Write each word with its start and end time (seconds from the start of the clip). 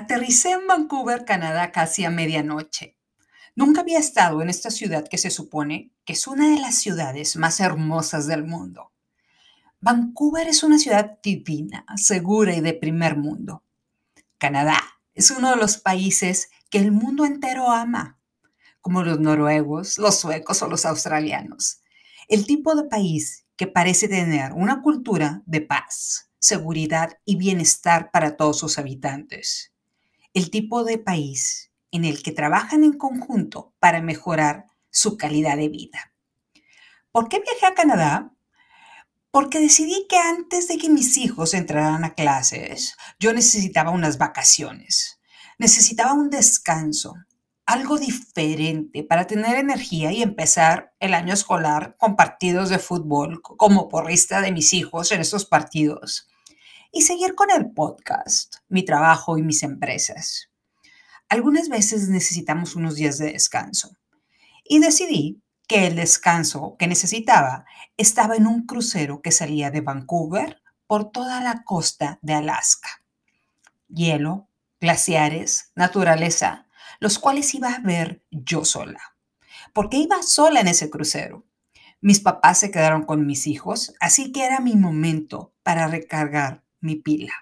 Aterricé 0.00 0.52
en 0.52 0.66
Vancouver, 0.66 1.26
Canadá, 1.26 1.72
casi 1.72 2.06
a 2.06 2.10
medianoche. 2.10 2.96
Nunca 3.54 3.82
había 3.82 3.98
estado 3.98 4.40
en 4.40 4.48
esta 4.48 4.70
ciudad 4.70 5.06
que 5.06 5.18
se 5.18 5.28
supone 5.28 5.92
que 6.06 6.14
es 6.14 6.26
una 6.26 6.48
de 6.48 6.58
las 6.58 6.76
ciudades 6.76 7.36
más 7.36 7.60
hermosas 7.60 8.26
del 8.26 8.44
mundo. 8.44 8.94
Vancouver 9.78 10.48
es 10.48 10.62
una 10.62 10.78
ciudad 10.78 11.18
divina, 11.22 11.84
segura 11.96 12.56
y 12.56 12.62
de 12.62 12.72
primer 12.72 13.18
mundo. 13.18 13.62
Canadá 14.38 14.80
es 15.12 15.30
uno 15.30 15.50
de 15.50 15.56
los 15.56 15.76
países 15.76 16.48
que 16.70 16.78
el 16.78 16.92
mundo 16.92 17.26
entero 17.26 17.70
ama, 17.70 18.18
como 18.80 19.02
los 19.02 19.20
noruegos, 19.20 19.98
los 19.98 20.18
suecos 20.18 20.62
o 20.62 20.68
los 20.68 20.86
australianos. 20.86 21.82
El 22.26 22.46
tipo 22.46 22.74
de 22.74 22.84
país 22.84 23.44
que 23.54 23.66
parece 23.66 24.08
tener 24.08 24.54
una 24.54 24.80
cultura 24.80 25.42
de 25.44 25.60
paz, 25.60 26.30
seguridad 26.38 27.18
y 27.26 27.36
bienestar 27.36 28.10
para 28.10 28.38
todos 28.38 28.58
sus 28.58 28.78
habitantes 28.78 29.70
el 30.34 30.50
tipo 30.50 30.84
de 30.84 30.98
país 30.98 31.70
en 31.90 32.04
el 32.04 32.22
que 32.22 32.32
trabajan 32.32 32.84
en 32.84 32.92
conjunto 32.92 33.74
para 33.80 34.00
mejorar 34.00 34.66
su 34.90 35.16
calidad 35.16 35.56
de 35.56 35.68
vida. 35.68 36.14
¿Por 37.10 37.28
qué 37.28 37.40
viajé 37.40 37.66
a 37.66 37.74
Canadá? 37.74 38.32
Porque 39.32 39.60
decidí 39.60 40.06
que 40.08 40.18
antes 40.18 40.68
de 40.68 40.78
que 40.78 40.88
mis 40.88 41.16
hijos 41.16 41.54
entraran 41.54 42.04
a 42.04 42.14
clases, 42.14 42.96
yo 43.18 43.32
necesitaba 43.32 43.90
unas 43.90 44.18
vacaciones, 44.18 45.20
necesitaba 45.58 46.12
un 46.12 46.30
descanso, 46.30 47.14
algo 47.66 47.98
diferente 47.98 49.04
para 49.04 49.26
tener 49.26 49.56
energía 49.56 50.12
y 50.12 50.22
empezar 50.22 50.94
el 50.98 51.14
año 51.14 51.34
escolar 51.34 51.96
con 51.98 52.16
partidos 52.16 52.68
de 52.68 52.78
fútbol 52.78 53.42
como 53.42 53.88
porrista 53.88 54.40
de 54.40 54.50
mis 54.52 54.72
hijos 54.72 55.12
en 55.12 55.20
esos 55.20 55.44
partidos 55.44 56.29
y 56.92 57.02
seguir 57.02 57.34
con 57.34 57.50
el 57.50 57.70
podcast, 57.70 58.56
mi 58.68 58.84
trabajo 58.84 59.38
y 59.38 59.42
mis 59.42 59.62
empresas. 59.62 60.50
Algunas 61.28 61.68
veces 61.68 62.08
necesitamos 62.08 62.74
unos 62.74 62.96
días 62.96 63.18
de 63.18 63.32
descanso 63.32 63.96
y 64.64 64.80
decidí 64.80 65.42
que 65.68 65.86
el 65.86 65.94
descanso 65.94 66.76
que 66.78 66.88
necesitaba 66.88 67.64
estaba 67.96 68.34
en 68.34 68.48
un 68.48 68.66
crucero 68.66 69.22
que 69.22 69.30
salía 69.30 69.70
de 69.70 69.80
Vancouver 69.80 70.60
por 70.88 71.12
toda 71.12 71.40
la 71.40 71.62
costa 71.62 72.18
de 72.22 72.34
Alaska. 72.34 72.88
Hielo, 73.86 74.48
glaciares, 74.80 75.70
naturaleza, 75.76 76.66
los 76.98 77.20
cuales 77.20 77.54
iba 77.54 77.68
a 77.68 77.80
ver 77.80 78.24
yo 78.32 78.64
sola. 78.64 79.00
Porque 79.72 79.98
iba 79.98 80.22
sola 80.24 80.60
en 80.60 80.66
ese 80.66 80.90
crucero. 80.90 81.46
Mis 82.00 82.18
papás 82.18 82.58
se 82.58 82.72
quedaron 82.72 83.04
con 83.04 83.24
mis 83.24 83.46
hijos, 83.46 83.94
así 84.00 84.32
que 84.32 84.44
era 84.44 84.58
mi 84.58 84.74
momento 84.74 85.54
para 85.62 85.86
recargar 85.86 86.64
mi 86.80 86.96
pila. 86.96 87.32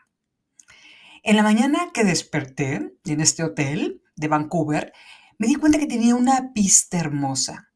En 1.23 1.37
la 1.37 1.43
mañana 1.43 1.91
que 1.93 2.05
desperté 2.05 2.93
en 3.05 3.21
este 3.21 3.43
hotel 3.43 4.03
de 4.17 4.29
Vancouver, 4.29 4.93
me 5.39 5.47
di 5.47 5.55
cuenta 5.57 5.79
que 5.79 5.87
tenía 5.87 6.15
una 6.15 6.53
pista 6.53 6.99
hermosa 6.99 7.71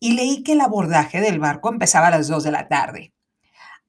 y 0.00 0.12
leí 0.12 0.42
que 0.42 0.52
el 0.52 0.60
abordaje 0.60 1.20
del 1.20 1.38
barco 1.38 1.68
empezaba 1.68 2.08
a 2.08 2.10
las 2.10 2.28
2 2.28 2.44
de 2.44 2.50
la 2.50 2.68
tarde. 2.68 3.14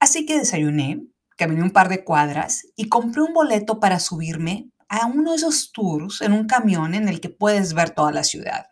Así 0.00 0.26
que 0.26 0.38
desayuné, 0.38 1.06
caminé 1.36 1.62
un 1.62 1.70
par 1.70 1.88
de 1.88 2.04
cuadras 2.04 2.66
y 2.76 2.88
compré 2.88 3.22
un 3.22 3.32
boleto 3.32 3.80
para 3.80 3.98
subirme 3.98 4.70
a 4.88 5.06
uno 5.06 5.32
de 5.32 5.36
esos 5.36 5.72
tours 5.72 6.20
en 6.22 6.32
un 6.32 6.46
camión 6.46 6.94
en 6.94 7.08
el 7.08 7.20
que 7.20 7.28
puedes 7.28 7.74
ver 7.74 7.90
toda 7.90 8.12
la 8.12 8.24
ciudad. 8.24 8.66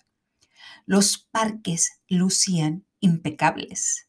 Los 0.87 1.29
parques 1.31 2.01
lucían 2.09 2.87
impecables. 3.01 4.09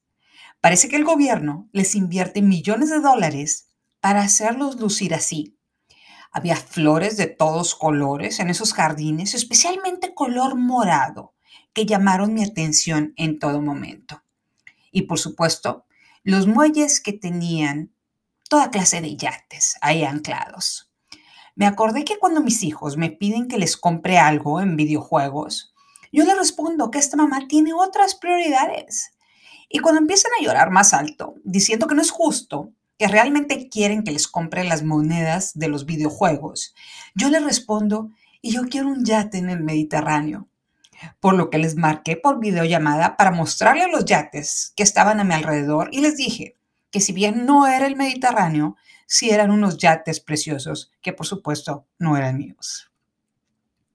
Parece 0.62 0.90
que 0.90 0.96
el 0.96 1.04
gobierno 1.04 1.70
les 1.72 1.96
invierte 1.96 2.42
millones 2.42 2.90
de 2.90 3.00
dólares 3.00 3.67
para 4.00 4.22
hacerlos 4.22 4.80
lucir 4.80 5.14
así. 5.14 5.58
Había 6.32 6.56
flores 6.56 7.18
de 7.18 7.28
todos 7.28 7.76
colores 7.76 8.40
en 8.40 8.50
esos 8.50 8.74
jardines, 8.74 9.34
especialmente 9.34 10.14
color 10.14 10.56
morado, 10.56 11.34
que 11.74 11.86
llamaron 11.86 12.34
mi 12.34 12.44
atención 12.44 13.14
en 13.18 13.40
todo 13.40 13.62
momento. 13.62 14.24
Y 14.92 15.04
por 15.04 15.20
supuesto, 15.20 15.86
los 16.24 16.48
muelles 16.48 17.00
que 17.00 17.14
tenían 17.14 17.94
toda 18.50 18.72
clase 18.72 19.02
de 19.02 19.16
yates 19.16 19.78
ahí 19.82 20.04
anclados. 20.04 20.92
Me 21.56 21.66
acordé 21.66 22.06
que 22.06 22.20
cuando 22.20 22.42
mis 22.42 22.64
hijos 22.64 22.98
me 22.98 23.10
piden 23.10 23.48
que 23.48 23.58
les 23.58 23.78
compre 23.78 24.20
algo 24.20 24.62
en 24.62 24.76
videojuegos, 24.76 25.74
yo 26.12 26.24
les 26.24 26.38
respondo 26.38 26.92
que 26.92 27.00
esta 27.00 27.18
mamá 27.18 27.48
tiene 27.48 27.74
otras 27.74 28.16
prioridades. 28.16 29.12
Y 29.70 29.80
cuando 29.80 30.00
empiezan 30.00 30.32
a 30.40 30.44
llorar 30.44 30.72
más 30.72 30.94
alto, 30.94 31.36
diciendo 31.44 31.88
que 31.88 31.96
no 31.96 32.02
es 32.02 32.12
justo, 32.12 32.74
que 32.98 33.08
realmente 33.08 33.70
quieren 33.70 34.04
que 34.04 34.12
les 34.12 34.28
compre 34.28 34.64
las 34.64 34.84
monedas 34.84 35.52
de 35.54 35.68
los 35.68 35.86
videojuegos, 35.86 36.74
yo 37.16 37.30
les 37.30 37.44
respondo, 37.44 38.12
y 38.42 38.52
yo 38.52 38.64
quiero 38.70 38.88
un 38.88 39.04
yate 39.04 39.38
en 39.38 39.50
el 39.50 39.62
Mediterráneo. 39.62 40.48
Por 41.20 41.36
lo 41.36 41.50
que 41.50 41.58
les 41.58 41.76
marqué 41.76 42.16
por 42.16 42.40
videollamada 42.40 43.18
para 43.18 43.32
mostrarles 43.32 43.88
los 43.92 44.06
yates 44.06 44.74
que 44.76 44.84
estaban 44.84 45.20
a 45.20 45.24
mi 45.24 45.34
alrededor 45.34 45.90
y 45.92 46.02
les 46.02 46.18
dije 46.18 46.56
que 46.90 47.02
si 47.02 47.14
bien 47.14 47.46
no 47.46 47.68
era 47.68 47.86
el 47.86 47.96
Mediterráneo, 47.96 48.78
sí 49.06 49.30
eran 49.30 49.52
unos 49.52 49.78
yates 49.78 50.20
preciosos 50.20 50.92
que 51.02 51.14
por 51.14 51.28
supuesto 51.28 51.86
no 52.00 52.18
eran 52.18 52.38
míos. 52.38 52.92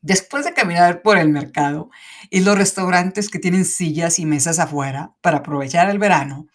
Después 0.01 0.45
de 0.45 0.53
caminar 0.53 1.03
por 1.03 1.17
el 1.17 1.29
mercado 1.29 1.91
y 2.29 2.41
los 2.41 2.59
restaurantes 2.59 3.29
que 3.29 3.39
tienen 3.39 3.65
sillas 3.65 4.19
y 4.19 4.27
mesas 4.27 4.59
afuera 4.59 5.15
para 5.21 5.39
aprovechar 5.39 5.89
el 5.91 5.99
verano, 5.99 6.47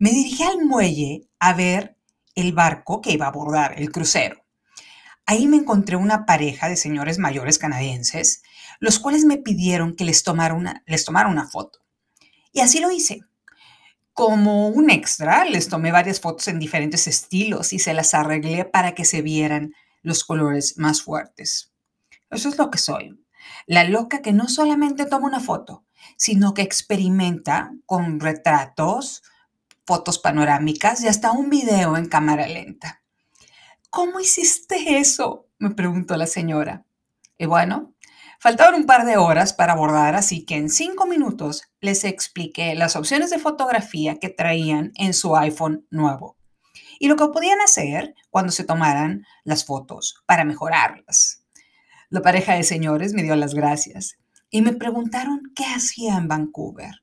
me 0.00 0.10
dirigí 0.10 0.42
al 0.42 0.64
muelle 0.64 1.28
a 1.38 1.52
ver 1.52 1.96
el 2.34 2.52
barco 2.54 3.02
que 3.02 3.12
iba 3.12 3.26
a 3.26 3.28
abordar, 3.28 3.74
el 3.76 3.92
crucero. 3.92 4.42
Ahí 5.26 5.46
me 5.46 5.58
encontré 5.58 5.94
una 5.94 6.24
pareja 6.24 6.68
de 6.70 6.76
señores 6.76 7.18
mayores 7.18 7.58
canadienses, 7.58 8.42
los 8.80 8.98
cuales 8.98 9.26
me 9.26 9.36
pidieron 9.36 9.94
que 9.94 10.06
les 10.06 10.24
tomara 10.24 10.54
una, 10.54 10.82
les 10.86 11.04
tomara 11.04 11.28
una 11.28 11.46
foto. 11.46 11.80
Y 12.50 12.60
así 12.60 12.80
lo 12.80 12.90
hice. 12.90 13.20
Como 14.14 14.68
un 14.68 14.88
extra, 14.88 15.44
les 15.44 15.68
tomé 15.68 15.92
varias 15.92 16.18
fotos 16.18 16.48
en 16.48 16.58
diferentes 16.58 17.06
estilos 17.06 17.74
y 17.74 17.78
se 17.78 17.92
las 17.92 18.14
arreglé 18.14 18.64
para 18.64 18.94
que 18.94 19.04
se 19.04 19.20
vieran 19.20 19.74
los 20.02 20.24
colores 20.24 20.78
más 20.78 21.02
fuertes. 21.02 21.72
Eso 22.30 22.48
es 22.48 22.56
lo 22.56 22.70
que 22.70 22.78
soy. 22.78 23.22
La 23.66 23.84
loca 23.84 24.22
que 24.22 24.32
no 24.32 24.48
solamente 24.48 25.04
toma 25.04 25.28
una 25.28 25.40
foto, 25.40 25.84
sino 26.16 26.54
que 26.54 26.62
experimenta 26.62 27.72
con 27.84 28.18
retratos, 28.18 29.22
fotos 29.90 30.20
panorámicas 30.20 31.02
y 31.02 31.08
hasta 31.08 31.32
un 31.32 31.50
video 31.50 31.96
en 31.96 32.06
cámara 32.06 32.46
lenta. 32.46 33.02
¿Cómo 33.90 34.20
hiciste 34.20 34.98
eso? 34.98 35.48
me 35.58 35.70
preguntó 35.70 36.16
la 36.16 36.28
señora. 36.28 36.86
Y 37.36 37.46
bueno, 37.46 37.96
faltaban 38.38 38.76
un 38.76 38.86
par 38.86 39.04
de 39.04 39.16
horas 39.16 39.52
para 39.52 39.72
abordar, 39.72 40.14
así 40.14 40.44
que 40.44 40.54
en 40.54 40.70
cinco 40.70 41.06
minutos 41.06 41.64
les 41.80 42.04
expliqué 42.04 42.76
las 42.76 42.94
opciones 42.94 43.30
de 43.30 43.40
fotografía 43.40 44.20
que 44.20 44.28
traían 44.28 44.92
en 44.94 45.12
su 45.12 45.36
iPhone 45.36 45.84
nuevo 45.90 46.36
y 47.00 47.08
lo 47.08 47.16
que 47.16 47.26
podían 47.26 47.60
hacer 47.60 48.14
cuando 48.30 48.52
se 48.52 48.62
tomaran 48.62 49.26
las 49.42 49.64
fotos 49.64 50.22
para 50.24 50.44
mejorarlas. 50.44 51.42
La 52.10 52.22
pareja 52.22 52.54
de 52.54 52.62
señores 52.62 53.12
me 53.12 53.24
dio 53.24 53.34
las 53.34 53.54
gracias 53.54 54.18
y 54.50 54.62
me 54.62 54.72
preguntaron 54.72 55.50
qué 55.56 55.64
hacía 55.64 56.16
en 56.16 56.28
Vancouver. 56.28 57.02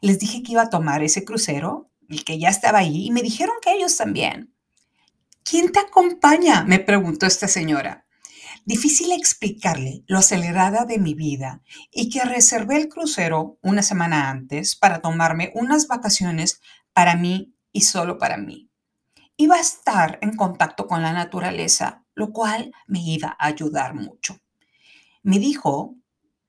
Les 0.00 0.18
dije 0.18 0.42
que 0.42 0.52
iba 0.52 0.62
a 0.62 0.70
tomar 0.70 1.04
ese 1.04 1.24
crucero 1.24 1.88
el 2.08 2.24
que 2.24 2.38
ya 2.38 2.48
estaba 2.48 2.78
ahí, 2.78 3.06
y 3.06 3.10
me 3.10 3.22
dijeron 3.22 3.56
que 3.62 3.72
ellos 3.72 3.96
también. 3.96 4.54
¿Quién 5.48 5.70
te 5.70 5.78
acompaña? 5.78 6.64
me 6.64 6.80
preguntó 6.80 7.26
esta 7.26 7.46
señora. 7.46 8.04
Difícil 8.64 9.12
explicarle 9.12 10.02
lo 10.08 10.18
acelerada 10.18 10.84
de 10.86 10.98
mi 10.98 11.14
vida 11.14 11.62
y 11.92 12.10
que 12.10 12.24
reservé 12.24 12.78
el 12.78 12.88
crucero 12.88 13.58
una 13.62 13.82
semana 13.82 14.28
antes 14.28 14.74
para 14.74 15.00
tomarme 15.00 15.52
unas 15.54 15.86
vacaciones 15.86 16.60
para 16.92 17.14
mí 17.14 17.54
y 17.70 17.82
solo 17.82 18.18
para 18.18 18.38
mí. 18.38 18.68
Iba 19.36 19.54
a 19.54 19.60
estar 19.60 20.18
en 20.20 20.34
contacto 20.34 20.88
con 20.88 21.00
la 21.00 21.12
naturaleza, 21.12 22.04
lo 22.16 22.32
cual 22.32 22.72
me 22.88 23.00
iba 23.00 23.36
a 23.38 23.46
ayudar 23.46 23.94
mucho. 23.94 24.40
Me 25.22 25.38
dijo 25.38 25.94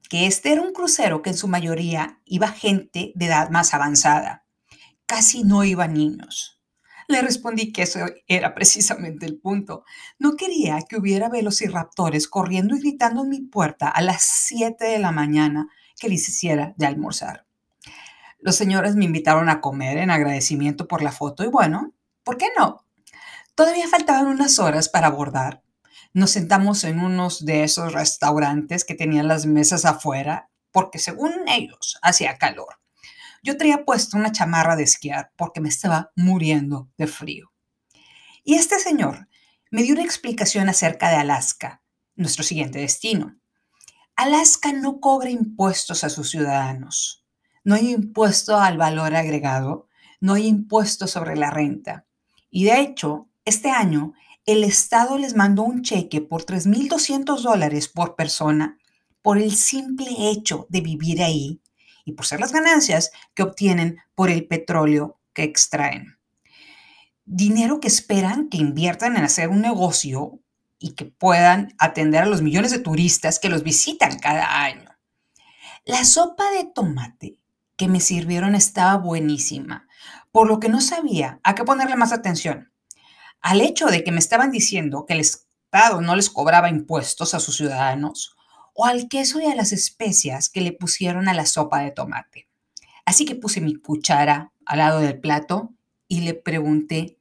que 0.09 0.25
este 0.25 0.53
era 0.53 0.63
un 0.63 0.73
crucero 0.73 1.21
que 1.21 1.29
en 1.29 1.37
su 1.37 1.47
mayoría 1.47 2.19
iba 2.25 2.47
gente 2.47 3.11
de 3.13 3.25
edad 3.27 3.51
más 3.51 3.75
avanzada 3.75 4.46
casi 5.07 5.43
no 5.43 5.63
iban 5.63 5.93
niños. 5.93 6.61
Le 7.07 7.21
respondí 7.21 7.71
que 7.71 7.83
eso 7.83 8.01
era 8.27 8.53
precisamente 8.53 9.25
el 9.25 9.39
punto. 9.39 9.85
No 10.19 10.35
quería 10.35 10.81
que 10.87 10.97
hubiera 10.97 11.29
velociraptores 11.29 12.27
corriendo 12.27 12.75
y 12.75 12.81
gritando 12.81 13.23
en 13.23 13.29
mi 13.29 13.41
puerta 13.41 13.87
a 13.87 14.01
las 14.01 14.21
7 14.21 14.83
de 14.83 14.99
la 14.99 15.11
mañana 15.11 15.69
que 15.97 16.09
les 16.09 16.27
hiciera 16.27 16.73
de 16.77 16.85
almorzar. 16.85 17.47
Los 18.39 18.57
señores 18.57 18.95
me 18.95 19.05
invitaron 19.05 19.49
a 19.49 19.61
comer 19.61 19.97
en 19.97 20.11
agradecimiento 20.11 20.87
por 20.87 21.01
la 21.01 21.13
foto 21.13 21.43
y 21.43 21.47
bueno, 21.47 21.93
¿por 22.23 22.37
qué 22.37 22.47
no? 22.57 22.85
Todavía 23.55 23.87
faltaban 23.87 24.27
unas 24.27 24.59
horas 24.59 24.89
para 24.89 25.07
abordar. 25.07 25.63
Nos 26.13 26.31
sentamos 26.31 26.83
en 26.83 26.99
unos 26.99 27.45
de 27.45 27.63
esos 27.63 27.93
restaurantes 27.93 28.83
que 28.83 28.95
tenían 28.95 29.27
las 29.29 29.45
mesas 29.45 29.85
afuera 29.85 30.49
porque 30.71 30.99
según 30.99 31.33
ellos 31.47 31.97
hacía 32.01 32.37
calor. 32.37 32.79
Yo 33.43 33.57
traía 33.57 33.85
puesto 33.85 34.17
una 34.17 34.31
chamarra 34.31 34.75
de 34.75 34.83
esquiar 34.83 35.31
porque 35.35 35.61
me 35.61 35.69
estaba 35.69 36.11
muriendo 36.15 36.89
de 36.97 37.07
frío. 37.07 37.51
Y 38.43 38.55
este 38.55 38.79
señor 38.79 39.27
me 39.71 39.83
dio 39.83 39.93
una 39.93 40.03
explicación 40.03 40.69
acerca 40.69 41.09
de 41.09 41.17
Alaska 41.17 41.81
nuestro 42.17 42.43
siguiente 42.43 42.79
destino. 42.79 43.37
Alaska 44.15 44.73
no 44.73 44.99
cobra 44.99 45.29
impuestos 45.29 46.03
a 46.03 46.09
sus 46.09 46.31
ciudadanos. 46.31 47.23
No 47.63 47.75
hay 47.75 47.91
impuesto 47.91 48.57
al 48.57 48.77
valor 48.77 49.15
agregado, 49.15 49.87
no 50.19 50.33
hay 50.33 50.47
impuesto 50.47 51.07
sobre 51.07 51.35
la 51.35 51.51
renta. 51.51 52.05
Y 52.49 52.65
de 52.65 52.79
hecho, 52.81 53.29
este 53.45 53.69
año 53.69 54.13
el 54.45 54.63
Estado 54.63 55.17
les 55.17 55.35
mandó 55.35 55.63
un 55.63 55.83
cheque 55.83 56.21
por 56.21 56.45
3.200 56.45 57.41
dólares 57.41 57.87
por 57.87 58.15
persona 58.15 58.79
por 59.21 59.37
el 59.37 59.53
simple 59.53 60.07
hecho 60.31 60.65
de 60.69 60.81
vivir 60.81 61.21
ahí 61.21 61.61
y 62.07 62.13
por 62.13 62.25
ser 62.25 62.39
las 62.39 62.53
ganancias 62.53 63.11
que 63.33 63.43
obtienen 63.43 63.97
por 64.15 64.29
el 64.29 64.47
petróleo 64.47 65.19
que 65.33 65.43
extraen. 65.43 66.17
Dinero 67.25 67.81
que 67.81 67.89
esperan 67.89 68.47
que 68.47 68.55
inviertan 68.55 69.17
en 69.17 69.25
hacer 69.25 69.49
un 69.49 69.59
negocio 69.59 70.39
y 70.79 70.93
que 70.93 71.03
puedan 71.03 71.75
atender 71.77 72.23
a 72.23 72.25
los 72.25 72.41
millones 72.41 72.71
de 72.71 72.79
turistas 72.79 73.39
que 73.39 73.49
los 73.49 73.61
visitan 73.61 74.19
cada 74.19 74.63
año. 74.63 74.89
La 75.83 76.05
sopa 76.05 76.49
de 76.51 76.63
tomate 76.63 77.39
que 77.75 77.89
me 77.89 77.99
sirvieron 77.99 78.55
estaba 78.55 78.95
buenísima, 78.95 79.85
por 80.31 80.47
lo 80.47 80.61
que 80.61 80.69
no 80.69 80.79
sabía 80.79 81.41
a 81.43 81.55
qué 81.55 81.65
ponerle 81.65 81.97
más 81.97 82.13
atención. 82.13 82.71
Al 83.41 83.59
hecho 83.59 83.87
de 83.87 84.05
que 84.05 84.13
me 84.13 84.19
estaban 84.19 84.49
diciendo 84.49 85.05
que 85.05 85.13
el 85.13 85.19
Estado 85.19 85.99
no 85.99 86.15
les 86.15 86.29
cobraba 86.29 86.69
impuestos 86.69 87.33
a 87.33 87.41
sus 87.41 87.57
ciudadanos, 87.57 88.36
o 88.79 88.85
al 88.85 89.09
queso 89.09 89.41
y 89.41 89.45
a 89.45 89.55
las 89.55 89.71
especias 89.71 90.49
que 90.49 90.61
le 90.61 90.71
pusieron 90.71 91.27
a 91.27 91.33
la 91.33 91.47
sopa 91.47 91.81
de 91.81 91.89
tomate. 91.89 92.47
Así 93.05 93.25
que 93.25 93.33
puse 93.33 93.59
mi 93.59 93.75
cuchara 93.75 94.53
al 94.67 94.77
lado 94.77 94.99
del 94.99 95.19
plato 95.19 95.73
y 96.07 96.21
le 96.21 96.35
pregunté 96.35 97.17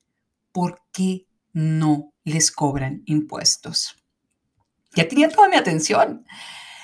por 0.53 0.82
qué 0.93 1.26
no 1.55 2.12
les 2.25 2.50
cobran 2.50 3.03
impuestos. 3.06 3.97
Ya 4.94 5.08
tenía 5.08 5.31
toda 5.31 5.49
mi 5.49 5.56
atención. 5.56 6.26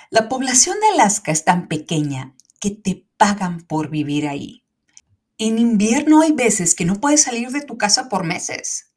La 0.09 0.31
población 0.31 0.81
de 0.81 0.89
Alaska 0.89 1.33
es 1.33 1.45
tan 1.45 1.69
pequeña 1.69 2.35
que 2.59 2.71
te 2.71 3.07
pagan 3.19 3.61
por 3.61 3.91
vivir 3.91 4.27
ahí. 4.27 4.65
En 5.37 5.59
invierno 5.59 6.23
hay 6.23 6.33
veces 6.33 6.75
que 6.75 6.87
no 6.87 6.99
puedes 6.99 7.23
salir 7.23 7.51
de 7.51 7.61
tu 7.61 7.77
casa 7.77 8.09
por 8.09 8.25
meses. 8.25 8.91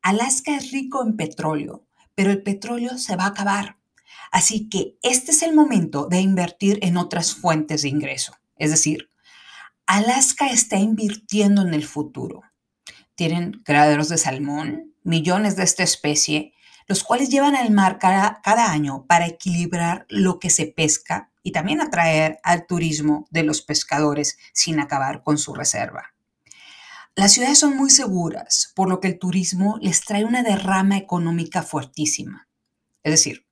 Alaska 0.00 0.56
es 0.56 0.70
rico 0.70 1.04
en 1.04 1.16
petróleo, 1.18 1.84
pero 2.14 2.30
el 2.30 2.42
petróleo 2.42 2.96
se 2.96 3.16
va 3.16 3.24
a 3.24 3.28
acabar. 3.28 3.79
Así 4.30 4.68
que 4.68 4.96
este 5.02 5.32
es 5.32 5.42
el 5.42 5.54
momento 5.54 6.06
de 6.06 6.20
invertir 6.20 6.78
en 6.82 6.96
otras 6.96 7.34
fuentes 7.34 7.82
de 7.82 7.88
ingreso. 7.88 8.36
Es 8.56 8.70
decir, 8.70 9.08
Alaska 9.86 10.46
está 10.46 10.76
invirtiendo 10.76 11.62
en 11.62 11.74
el 11.74 11.84
futuro. 11.84 12.42
Tienen 13.16 13.60
criaderos 13.64 14.08
de 14.08 14.18
salmón, 14.18 14.94
millones 15.02 15.56
de 15.56 15.64
esta 15.64 15.82
especie, 15.82 16.54
los 16.86 17.02
cuales 17.02 17.28
llevan 17.28 17.56
al 17.56 17.70
mar 17.70 17.98
cada, 17.98 18.40
cada, 18.42 18.70
año 18.70 19.04
para 19.06 19.26
equilibrar 19.26 20.06
lo 20.08 20.38
que 20.38 20.50
se 20.50 20.66
pesca 20.66 21.30
y 21.42 21.52
también 21.52 21.80
atraer 21.80 22.38
al 22.42 22.66
turismo 22.66 23.26
de 23.30 23.42
los 23.42 23.62
pescadores 23.62 24.38
sin 24.52 24.78
acabar 24.78 25.22
con 25.22 25.38
su 25.38 25.54
reserva. 25.54 26.14
Las 27.16 27.32
ciudades 27.32 27.58
son 27.58 27.76
muy 27.76 27.90
seguras, 27.90 28.72
por 28.74 28.88
lo 28.88 29.00
que 29.00 29.08
el 29.08 29.18
turismo 29.18 29.78
les 29.80 30.00
trae 30.02 30.24
una 30.24 30.42
derrama 30.42 30.96
económica 30.96 31.62
fuertísima. 31.62 32.48
Es 33.02 33.12
decir, 33.12 33.46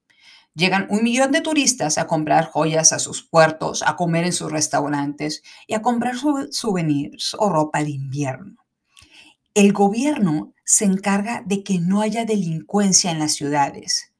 Llegan 0.55 0.87
un 0.91 1.03
millón 1.03 1.31
de 1.31 1.41
turistas 1.41 1.99
a 1.99 2.07
comprar 2.07 2.47
joyas 2.47 2.93
a 2.93 2.99
sus 2.99 3.23
puertos, 3.23 3.83
a 3.87 3.97
comer 3.97 4.25
en 4.25 4.33
sus 4.33 4.51
restaurantes 4.51 5.43
y 5.67 5.75
a 5.75 5.83
comprar 5.83 6.15
souvenirs 6.51 7.37
o 7.39 7.49
ropa 7.49 7.83
de 7.85 7.91
invierno. 7.91 8.67
El 9.55 9.73
gobierno 9.73 10.55
se 10.65 10.85
encarga 10.85 11.43
de 11.45 11.63
que 11.63 11.79
no 11.79 12.01
haya 12.01 12.25
delincuencia 12.25 13.11
en 13.11 13.19
las 13.19 13.35
ciudades, 13.35 14.13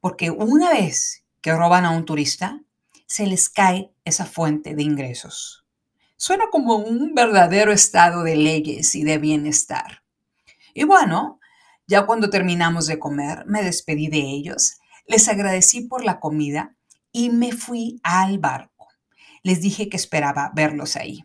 porque 0.00 0.30
una 0.30 0.70
vez 0.70 1.24
que 1.40 1.54
roban 1.54 1.84
a 1.84 1.90
un 1.90 2.04
turista, 2.04 2.60
se 3.06 3.26
les 3.26 3.48
cae 3.48 3.92
esa 4.04 4.26
fuente 4.26 4.74
de 4.74 4.82
ingresos. 4.82 5.64
Suena 6.16 6.44
como 6.50 6.76
un 6.76 7.14
verdadero 7.14 7.72
estado 7.72 8.22
de 8.22 8.36
leyes 8.36 8.94
y 8.94 9.04
de 9.04 9.18
bienestar. 9.18 10.02
Y 10.74 10.84
bueno, 10.84 11.40
ya 11.86 12.06
cuando 12.06 12.30
terminamos 12.30 12.86
de 12.86 12.98
comer, 12.98 13.44
me 13.46 13.62
despedí 13.62 14.08
de 14.08 14.18
ellos 14.18 14.78
les 15.06 15.28
agradecí 15.28 15.82
por 15.82 16.04
la 16.04 16.20
comida 16.20 16.76
y 17.12 17.30
me 17.30 17.52
fui 17.52 18.00
al 18.02 18.38
barco. 18.38 18.88
Les 19.42 19.60
dije 19.60 19.88
que 19.88 19.96
esperaba 19.96 20.50
verlos 20.54 20.96
ahí. 20.96 21.24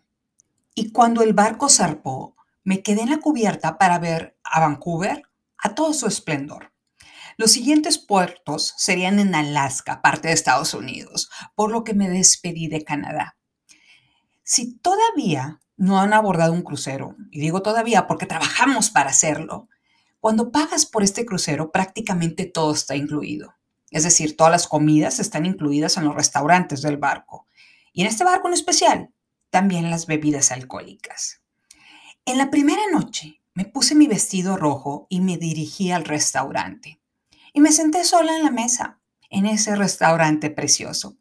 Y 0.75 0.91
cuando 0.91 1.21
el 1.21 1.33
barco 1.33 1.69
zarpó, 1.69 2.35
me 2.63 2.83
quedé 2.83 3.01
en 3.01 3.09
la 3.09 3.17
cubierta 3.17 3.77
para 3.77 3.99
ver 3.99 4.37
a 4.43 4.59
Vancouver 4.59 5.23
a 5.57 5.75
todo 5.75 5.93
su 5.93 6.07
esplendor. 6.07 6.71
Los 7.37 7.51
siguientes 7.51 7.97
puertos 7.97 8.73
serían 8.77 9.19
en 9.19 9.33
Alaska, 9.33 10.01
parte 10.01 10.27
de 10.27 10.33
Estados 10.33 10.73
Unidos, 10.73 11.29
por 11.55 11.71
lo 11.71 11.83
que 11.83 11.93
me 11.93 12.09
despedí 12.09 12.67
de 12.67 12.83
Canadá. 12.83 13.37
Si 14.43 14.77
todavía 14.77 15.61
no 15.77 15.99
han 15.99 16.13
abordado 16.13 16.53
un 16.53 16.61
crucero, 16.61 17.15
y 17.31 17.39
digo 17.39 17.61
todavía 17.61 18.05
porque 18.05 18.25
trabajamos 18.25 18.89
para 18.91 19.09
hacerlo, 19.09 19.69
cuando 20.19 20.51
pagas 20.51 20.85
por 20.85 21.03
este 21.03 21.25
crucero 21.25 21.71
prácticamente 21.71 22.45
todo 22.45 22.73
está 22.73 22.95
incluido. 22.95 23.55
Es 23.91 24.03
decir, 24.03 24.35
todas 24.35 24.51
las 24.51 24.67
comidas 24.67 25.19
están 25.19 25.45
incluidas 25.45 25.97
en 25.97 26.05
los 26.05 26.15
restaurantes 26.15 26.81
del 26.81 26.97
barco. 26.97 27.47
Y 27.93 28.01
en 28.01 28.07
este 28.07 28.23
barco 28.23 28.47
en 28.47 28.53
especial, 28.53 29.09
también 29.49 29.91
las 29.91 30.07
bebidas 30.07 30.51
alcohólicas. 30.51 31.41
En 32.25 32.37
la 32.37 32.49
primera 32.49 32.81
noche 32.91 33.41
me 33.53 33.65
puse 33.65 33.95
mi 33.95 34.07
vestido 34.07 34.55
rojo 34.55 35.07
y 35.09 35.19
me 35.19 35.37
dirigí 35.37 35.91
al 35.91 36.05
restaurante. 36.05 37.01
Y 37.53 37.59
me 37.59 37.73
senté 37.73 38.05
sola 38.05 38.37
en 38.37 38.43
la 38.43 38.51
mesa, 38.51 39.01
en 39.29 39.45
ese 39.45 39.75
restaurante 39.75 40.49
precioso. 40.49 41.17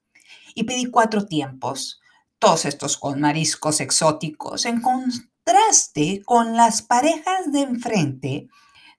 Y 0.54 0.64
pedí 0.64 0.86
cuatro 0.86 1.26
tiempos, 1.26 2.00
todos 2.38 2.64
estos 2.66 2.96
con 2.96 3.20
mariscos 3.20 3.80
exóticos, 3.80 4.64
en 4.64 4.80
contraste 4.80 6.22
con 6.24 6.54
las 6.54 6.82
parejas 6.82 7.50
de 7.50 7.62
enfrente 7.62 8.48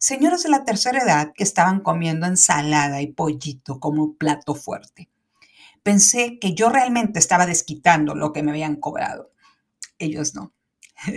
señoras 0.01 0.41
de 0.41 0.49
la 0.49 0.65
tercera 0.65 1.03
edad 1.03 1.31
que 1.35 1.43
estaban 1.43 1.79
comiendo 1.79 2.25
ensalada 2.25 3.01
y 3.01 3.13
pollito 3.13 3.79
como 3.79 4.15
plato 4.15 4.55
fuerte. 4.55 5.09
Pensé 5.83 6.39
que 6.39 6.55
yo 6.55 6.69
realmente 6.69 7.19
estaba 7.19 7.45
desquitando 7.45 8.15
lo 8.15 8.33
que 8.33 8.41
me 8.41 8.49
habían 8.49 8.77
cobrado. 8.77 9.31
Ellos 9.99 10.33
no. 10.33 10.53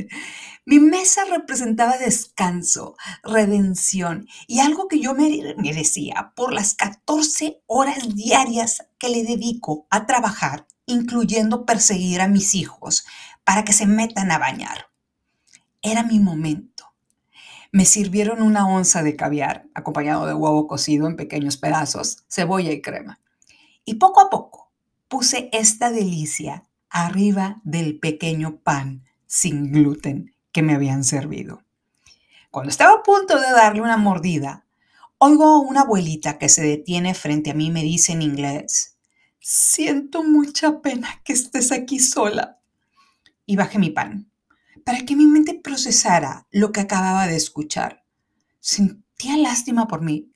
Mi 0.66 0.81
mesa 0.81 1.23
representaba 1.25 1.97
descanso, 1.97 2.94
redención 3.23 4.28
y 4.47 4.61
algo 4.61 4.87
que 4.87 5.00
yo 5.00 5.14
merecía 5.14 6.32
por 6.37 6.52
las 6.52 6.75
14 6.75 7.62
horas 7.66 8.14
diarias 8.14 8.87
que 8.99 9.09
le 9.09 9.25
dedico 9.25 9.87
a 9.88 10.04
trabajar, 10.04 10.66
incluyendo 10.85 11.64
perseguir 11.64 12.20
a 12.20 12.28
mis 12.28 12.54
hijos 12.54 13.06
para 13.44 13.64
que 13.64 13.73
se 13.73 13.87
metan 13.87 14.30
a 14.30 14.38
bañar. 14.38 14.90
Era 15.80 16.02
mi 16.02 16.20
momento 16.20 16.74
me 17.75 17.87
sirvieron 17.87 18.40
una 18.40 18.69
onza 18.69 19.02
de 19.02 19.16
caviar, 19.16 19.66
acompañado 19.75 20.26
de 20.26 20.33
huevo 20.33 20.69
cocido 20.69 21.09
en 21.09 21.16
pequeños 21.16 21.57
pedazos, 21.57 22.19
cebolla 22.28 22.71
y 22.71 22.81
crema. 22.81 23.19
Y 23.85 23.95
poco 23.95 24.21
a 24.21 24.31
poco 24.31 24.71
puse 25.09 25.49
esta 25.52 25.90
delicia 25.90 26.69
arriba 26.88 27.61
del 27.64 27.99
pequeño 27.99 28.59
pan 28.59 29.02
sin 29.26 29.73
gluten 29.73 30.37
que 30.52 30.62
me 30.62 30.75
habían 30.75 31.02
servido. 31.02 31.64
Cuando 32.52 32.71
estaba 32.71 33.00
a 33.00 33.02
punto 33.02 33.40
de 33.40 33.50
darle 33.50 33.81
una 33.81 33.97
mordida, 33.97 34.64
oigo 35.19 35.45
a 35.45 35.59
una 35.59 35.81
abuelita 35.81 36.38
que 36.38 36.49
se 36.49 36.62
detiene 36.62 37.12
frente 37.12 37.50
a 37.50 37.54
mí 37.54 37.66
y 37.66 37.73
me 37.73 37.83
dice 37.83 38.12
en 38.12 38.23
inglés, 38.23 38.99
siento 39.40 40.23
mucha 40.23 40.81
pena 40.81 41.21
que 41.25 41.33
estés 41.33 41.73
aquí 41.73 41.99
sola. 41.99 42.61
Y 43.47 43.57
bajé 43.57 43.81
mi 43.81 43.90
pan 43.90 44.31
para 44.85 45.05
que 45.05 45.17
mi 45.17 45.26
mente 45.26 45.55
procesara 45.55 46.47
lo 46.50 46.73
que 46.73 46.81
acababa 46.81 47.26
de 47.26 47.37
escuchar. 47.37 48.05
Sentía 48.61 49.37
lástima 49.37 49.88
por 49.88 50.03
mí. 50.03 50.31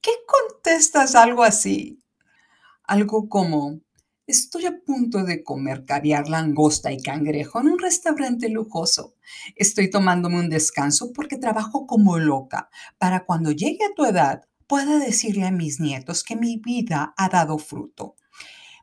¿Qué 0.00 0.12
contestas 0.26 1.14
algo 1.14 1.42
así? 1.42 1.98
Algo 2.84 3.28
como, 3.28 3.80
estoy 4.26 4.66
a 4.66 4.78
punto 4.84 5.24
de 5.24 5.42
comer 5.42 5.84
caviar, 5.84 6.28
langosta 6.28 6.92
y 6.92 7.02
cangrejo 7.02 7.60
en 7.60 7.68
un 7.68 7.78
restaurante 7.78 8.48
lujoso. 8.48 9.14
Estoy 9.54 9.90
tomándome 9.90 10.40
un 10.40 10.48
descanso 10.48 11.12
porque 11.12 11.36
trabajo 11.36 11.86
como 11.86 12.18
loca 12.18 12.70
para 12.98 13.24
cuando 13.24 13.52
llegue 13.52 13.84
a 13.84 13.94
tu 13.94 14.04
edad 14.04 14.42
pueda 14.66 14.98
decirle 14.98 15.46
a 15.46 15.50
mis 15.52 15.80
nietos 15.80 16.24
que 16.24 16.36
mi 16.36 16.58
vida 16.58 17.14
ha 17.16 17.28
dado 17.28 17.58
fruto. 17.58 18.16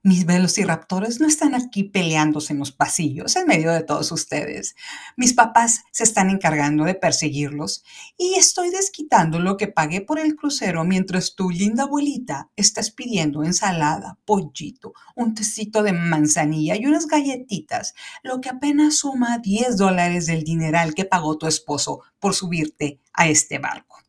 Mis 0.06 0.26
velociraptores 0.26 1.22
no 1.22 1.28
están 1.28 1.56
aquí 1.56 1.86
peleándose 1.86 2.52
en 2.52 2.60
los 2.60 2.74
pasillos 2.74 3.38
en 3.38 3.48
medio 3.48 3.72
de 3.72 3.84
todos 3.84 4.12
ustedes. 4.12 4.76
Mis 5.16 5.32
papás 5.32 5.86
se 5.94 6.04
están 6.04 6.30
encargando 6.30 6.84
de 6.84 6.94
perseguirlos 6.94 7.86
y 8.18 8.34
estoy 8.34 8.70
desquitando 8.70 9.40
lo 9.40 9.56
que 9.56 9.70
pagué 9.70 10.02
por 10.02 10.20
el 10.20 10.36
crucero 10.36 10.84
mientras 10.84 11.36
tu 11.36 11.50
linda 11.50 11.84
abuelita 11.84 12.50
estás 12.58 12.92
pidiendo 12.92 13.46
ensalada, 13.46 14.20
pollito, 14.26 14.92
un 15.16 15.36
tecito 15.36 15.84
de 15.84 15.94
manzanilla 15.94 16.76
y 16.76 16.86
unas 16.86 17.08
galletitas, 17.08 17.94
lo 18.24 18.42
que 18.42 18.50
apenas 18.50 18.98
suma 18.98 19.38
10 19.38 19.78
dólares 19.78 20.26
del 20.26 20.44
dineral 20.44 20.96
que 20.96 21.06
pagó 21.06 21.38
tu 21.38 21.48
esposo 21.48 22.02
por 22.20 22.34
subirte 22.34 23.00
a 23.14 23.30
este 23.30 23.58
barco. 23.58 24.04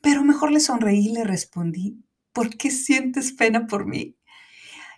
Pero 0.00 0.22
mejor 0.22 0.52
le 0.52 0.60
sonreí 0.60 1.08
y 1.08 1.12
le 1.14 1.24
respondí, 1.24 1.96
¿por 2.32 2.56
qué 2.56 2.70
sientes 2.70 3.32
pena 3.32 3.66
por 3.66 3.86
mí? 3.86 4.16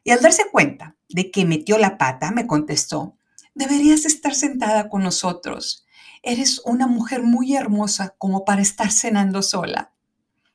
Y 0.09 0.11
al 0.11 0.23
darse 0.23 0.45
cuenta 0.50 0.97
de 1.11 1.31
que 1.31 1.45
metió 1.45 1.77
la 1.77 1.99
pata, 1.99 2.31
me 2.31 2.47
contestó, 2.47 3.19
deberías 3.55 4.07
estar 4.07 4.35
sentada 4.35 4.88
con 4.88 5.03
nosotros. 5.03 5.85
Eres 6.23 6.62
una 6.65 6.87
mujer 6.87 7.23
muy 7.23 7.55
hermosa 7.55 8.15
como 8.17 8.47
para 8.47 8.62
estar 8.62 8.91
cenando 8.91 9.43
sola. 9.43 9.93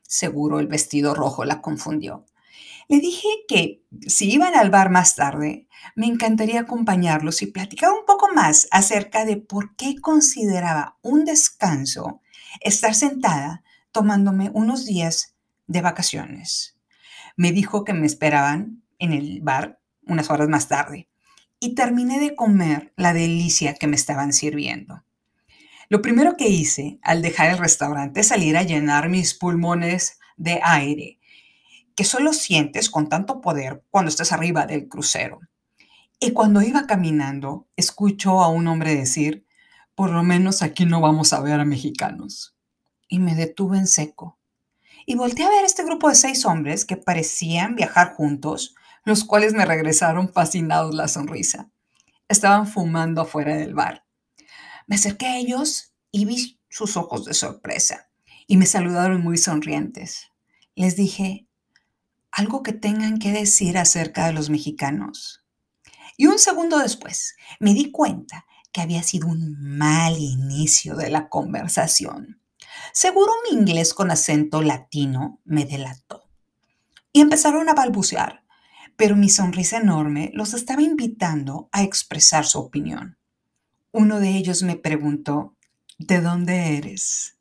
Seguro 0.02 0.58
el 0.58 0.66
vestido 0.66 1.14
rojo 1.14 1.44
la 1.44 1.62
confundió. 1.62 2.26
Le 2.88 2.98
dije 2.98 3.28
que 3.46 3.84
si 4.08 4.28
iban 4.28 4.56
al 4.56 4.70
bar 4.70 4.90
más 4.90 5.14
tarde, 5.14 5.68
me 5.94 6.06
encantaría 6.06 6.58
acompañarlos 6.58 7.40
y 7.42 7.46
platicar 7.46 7.92
un 7.92 8.04
poco 8.06 8.32
más 8.34 8.66
acerca 8.72 9.24
de 9.24 9.36
por 9.36 9.76
qué 9.76 10.00
consideraba 10.00 10.98
un 11.00 11.24
descanso 11.24 12.22
estar 12.60 12.96
sentada 12.96 13.62
tomándome 13.92 14.50
unos 14.52 14.84
días 14.84 15.36
de 15.68 15.80
vacaciones. 15.80 16.76
Me 17.36 17.52
dijo 17.52 17.84
que 17.84 17.92
me 17.92 18.06
esperaban 18.06 18.83
en 19.04 19.12
el 19.12 19.40
bar 19.40 19.80
unas 20.06 20.30
horas 20.30 20.48
más 20.48 20.68
tarde 20.68 21.08
y 21.60 21.74
terminé 21.74 22.20
de 22.20 22.34
comer 22.34 22.92
la 22.96 23.12
delicia 23.12 23.74
que 23.74 23.86
me 23.86 23.96
estaban 23.96 24.32
sirviendo. 24.32 25.02
Lo 25.88 26.02
primero 26.02 26.36
que 26.36 26.48
hice 26.48 26.98
al 27.02 27.22
dejar 27.22 27.50
el 27.50 27.58
restaurante 27.58 28.20
es 28.20 28.28
salir 28.28 28.56
a 28.56 28.62
llenar 28.62 29.08
mis 29.08 29.34
pulmones 29.34 30.18
de 30.36 30.60
aire, 30.62 31.20
que 31.94 32.04
solo 32.04 32.32
sientes 32.32 32.90
con 32.90 33.08
tanto 33.08 33.40
poder 33.40 33.82
cuando 33.90 34.08
estás 34.08 34.32
arriba 34.32 34.66
del 34.66 34.88
crucero. 34.88 35.40
Y 36.20 36.32
cuando 36.32 36.62
iba 36.62 36.86
caminando, 36.86 37.68
escucho 37.76 38.42
a 38.42 38.48
un 38.48 38.66
hombre 38.66 38.94
decir, 38.94 39.46
por 39.94 40.10
lo 40.10 40.22
menos 40.22 40.62
aquí 40.62 40.86
no 40.86 41.00
vamos 41.00 41.32
a 41.32 41.40
ver 41.40 41.60
a 41.60 41.64
mexicanos. 41.64 42.56
Y 43.08 43.18
me 43.18 43.34
detuve 43.34 43.78
en 43.78 43.86
seco. 43.86 44.38
Y 45.06 45.16
volteé 45.16 45.44
a 45.44 45.50
ver 45.50 45.64
este 45.64 45.84
grupo 45.84 46.08
de 46.08 46.14
seis 46.14 46.44
hombres 46.46 46.84
que 46.84 46.96
parecían 46.96 47.76
viajar 47.76 48.14
juntos, 48.14 48.74
los 49.04 49.24
cuales 49.24 49.52
me 49.52 49.66
regresaron 49.66 50.32
fascinados 50.32 50.94
la 50.94 51.08
sonrisa. 51.08 51.70
Estaban 52.28 52.66
fumando 52.66 53.22
afuera 53.22 53.56
del 53.56 53.74
bar. 53.74 54.04
Me 54.86 54.96
acerqué 54.96 55.26
a 55.26 55.36
ellos 55.36 55.94
y 56.10 56.24
vi 56.24 56.60
sus 56.68 56.96
ojos 56.96 57.24
de 57.24 57.34
sorpresa 57.34 58.10
y 58.46 58.56
me 58.56 58.66
saludaron 58.66 59.22
muy 59.22 59.38
sonrientes. 59.38 60.28
Les 60.74 60.96
dije, 60.96 61.46
algo 62.30 62.62
que 62.62 62.72
tengan 62.72 63.18
que 63.18 63.32
decir 63.32 63.78
acerca 63.78 64.26
de 64.26 64.32
los 64.32 64.50
mexicanos. 64.50 65.44
Y 66.16 66.26
un 66.26 66.38
segundo 66.38 66.78
después 66.78 67.36
me 67.60 67.74
di 67.74 67.90
cuenta 67.90 68.46
que 68.72 68.80
había 68.80 69.02
sido 69.02 69.28
un 69.28 69.56
mal 69.78 70.18
inicio 70.18 70.96
de 70.96 71.10
la 71.10 71.28
conversación. 71.28 72.40
Seguro 72.92 73.32
mi 73.48 73.56
inglés 73.56 73.94
con 73.94 74.10
acento 74.10 74.62
latino 74.62 75.40
me 75.44 75.64
delató. 75.64 76.28
Y 77.12 77.20
empezaron 77.20 77.68
a 77.68 77.74
balbucear, 77.74 78.43
pero 78.96 79.16
mi 79.16 79.28
sonrisa 79.28 79.78
enorme 79.78 80.30
los 80.34 80.54
estaba 80.54 80.82
invitando 80.82 81.68
a 81.72 81.82
expresar 81.82 82.46
su 82.46 82.58
opinión. 82.58 83.18
Uno 83.92 84.20
de 84.20 84.36
ellos 84.36 84.62
me 84.62 84.76
preguntó, 84.76 85.56
¿de 85.98 86.20
dónde 86.20 86.76
eres? 86.76 87.36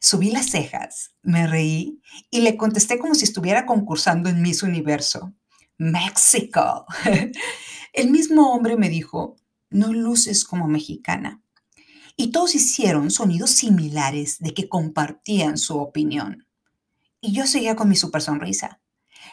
Subí 0.00 0.30
las 0.30 0.50
cejas, 0.50 1.14
me 1.22 1.46
reí 1.46 2.00
y 2.30 2.40
le 2.40 2.56
contesté 2.56 2.98
como 2.98 3.14
si 3.14 3.24
estuviera 3.24 3.64
concursando 3.64 4.28
en 4.28 4.42
Miss 4.42 4.62
Universo. 4.62 5.32
México. 5.78 6.86
El 7.92 8.10
mismo 8.10 8.52
hombre 8.52 8.76
me 8.76 8.88
dijo, 8.88 9.36
no 9.70 9.92
luces 9.92 10.44
como 10.44 10.68
mexicana. 10.68 11.42
Y 12.16 12.30
todos 12.30 12.54
hicieron 12.54 13.10
sonidos 13.10 13.50
similares 13.50 14.38
de 14.38 14.54
que 14.54 14.68
compartían 14.68 15.58
su 15.58 15.78
opinión. 15.78 16.46
Y 17.20 17.32
yo 17.32 17.46
seguía 17.46 17.74
con 17.74 17.88
mi 17.88 17.96
super 17.96 18.20
sonrisa, 18.20 18.80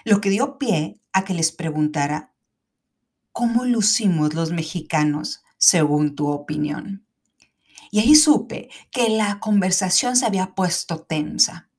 lo 0.03 0.21
que 0.21 0.29
dio 0.29 0.57
pie 0.57 1.01
a 1.13 1.23
que 1.23 1.33
les 1.33 1.51
preguntara, 1.51 2.33
¿cómo 3.31 3.65
lucimos 3.65 4.33
los 4.33 4.51
mexicanos 4.51 5.43
según 5.57 6.15
tu 6.15 6.27
opinión? 6.27 7.05
Y 7.91 7.99
ahí 7.99 8.15
supe 8.15 8.69
que 8.89 9.09
la 9.09 9.39
conversación 9.39 10.15
se 10.15 10.25
había 10.25 10.55
puesto 10.55 11.01
tensa. 11.01 11.69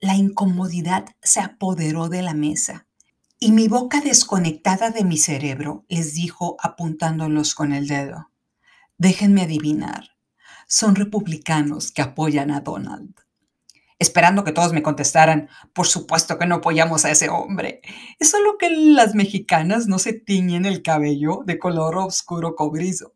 La 0.00 0.14
incomodidad 0.14 1.06
se 1.22 1.40
apoderó 1.40 2.08
de 2.08 2.22
la 2.22 2.34
mesa 2.34 2.86
y 3.38 3.52
mi 3.52 3.68
boca 3.68 4.00
desconectada 4.00 4.90
de 4.90 5.02
mi 5.02 5.16
cerebro 5.16 5.84
les 5.88 6.14
dijo 6.14 6.56
apuntándolos 6.60 7.54
con 7.54 7.72
el 7.72 7.88
dedo, 7.88 8.30
déjenme 8.98 9.42
adivinar, 9.42 10.10
son 10.68 10.94
republicanos 10.94 11.90
que 11.90 12.02
apoyan 12.02 12.50
a 12.50 12.60
Donald. 12.60 13.14
Esperando 14.00 14.44
que 14.44 14.52
todos 14.52 14.72
me 14.72 14.82
contestaran, 14.82 15.50
por 15.74 15.86
supuesto 15.86 16.38
que 16.38 16.46
no 16.46 16.56
apoyamos 16.56 17.04
a 17.04 17.10
ese 17.10 17.28
hombre. 17.28 17.82
Es 18.18 18.30
solo 18.30 18.56
que 18.58 18.70
las 18.70 19.14
mexicanas 19.14 19.88
no 19.88 19.98
se 19.98 20.14
tiñen 20.14 20.64
el 20.64 20.80
cabello 20.80 21.42
de 21.44 21.58
color 21.58 21.98
oscuro 21.98 22.56
cobrizo. 22.56 23.14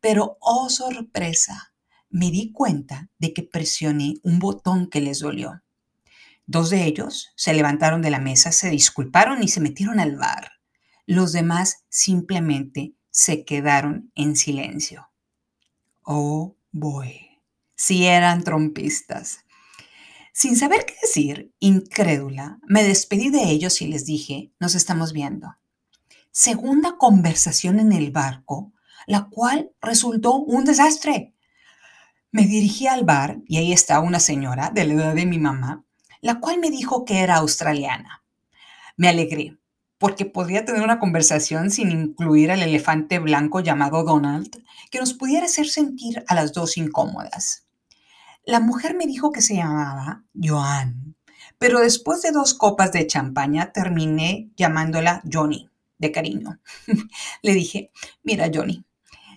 Pero, 0.00 0.38
oh 0.40 0.70
sorpresa, 0.70 1.74
me 2.08 2.30
di 2.30 2.50
cuenta 2.50 3.10
de 3.18 3.34
que 3.34 3.42
presioné 3.42 4.14
un 4.22 4.38
botón 4.38 4.88
que 4.88 5.02
les 5.02 5.18
dolió. 5.18 5.62
Dos 6.46 6.70
de 6.70 6.86
ellos 6.86 7.28
se 7.36 7.52
levantaron 7.52 8.00
de 8.00 8.10
la 8.10 8.18
mesa, 8.18 8.52
se 8.52 8.70
disculparon 8.70 9.42
y 9.42 9.48
se 9.48 9.60
metieron 9.60 10.00
al 10.00 10.16
bar. 10.16 10.52
Los 11.04 11.32
demás 11.32 11.84
simplemente 11.90 12.94
se 13.10 13.44
quedaron 13.44 14.10
en 14.14 14.34
silencio. 14.36 15.10
Oh, 16.02 16.56
boy. 16.70 17.38
Si 17.74 18.06
eran 18.06 18.44
trompistas. 18.44 19.44
Sin 20.32 20.56
saber 20.56 20.86
qué 20.86 20.94
decir, 21.02 21.52
incrédula, 21.60 22.58
me 22.66 22.82
despedí 22.82 23.28
de 23.28 23.50
ellos 23.50 23.82
y 23.82 23.86
les 23.86 24.06
dije, 24.06 24.50
nos 24.58 24.74
estamos 24.74 25.12
viendo. 25.12 25.56
Segunda 26.30 26.96
conversación 26.96 27.78
en 27.78 27.92
el 27.92 28.10
barco, 28.10 28.72
la 29.06 29.28
cual 29.28 29.72
resultó 29.82 30.36
un 30.36 30.64
desastre. 30.64 31.34
Me 32.30 32.46
dirigí 32.46 32.86
al 32.86 33.04
bar 33.04 33.42
y 33.46 33.58
ahí 33.58 33.74
estaba 33.74 34.00
una 34.00 34.20
señora 34.20 34.70
de 34.70 34.86
la 34.86 34.94
edad 34.94 35.14
de 35.14 35.26
mi 35.26 35.38
mamá, 35.38 35.84
la 36.22 36.40
cual 36.40 36.58
me 36.58 36.70
dijo 36.70 37.04
que 37.04 37.20
era 37.20 37.36
australiana. 37.36 38.24
Me 38.96 39.08
alegré, 39.08 39.58
porque 39.98 40.24
podría 40.24 40.64
tener 40.64 40.82
una 40.82 40.98
conversación 40.98 41.70
sin 41.70 41.90
incluir 41.90 42.50
al 42.50 42.62
elefante 42.62 43.18
blanco 43.18 43.60
llamado 43.60 44.02
Donald, 44.02 44.64
que 44.90 44.98
nos 44.98 45.12
pudiera 45.12 45.44
hacer 45.44 45.68
sentir 45.68 46.24
a 46.26 46.34
las 46.34 46.54
dos 46.54 46.78
incómodas. 46.78 47.66
La 48.44 48.58
mujer 48.58 48.96
me 48.96 49.06
dijo 49.06 49.30
que 49.30 49.40
se 49.40 49.54
llamaba 49.54 50.24
Joan, 50.34 51.14
pero 51.58 51.78
después 51.78 52.22
de 52.22 52.32
dos 52.32 52.54
copas 52.54 52.90
de 52.90 53.06
champaña 53.06 53.72
terminé 53.72 54.50
llamándola 54.56 55.22
Johnny, 55.30 55.70
de 55.98 56.10
cariño. 56.10 56.58
Le 57.42 57.54
dije, 57.54 57.92
mira 58.24 58.50
Johnny, 58.52 58.84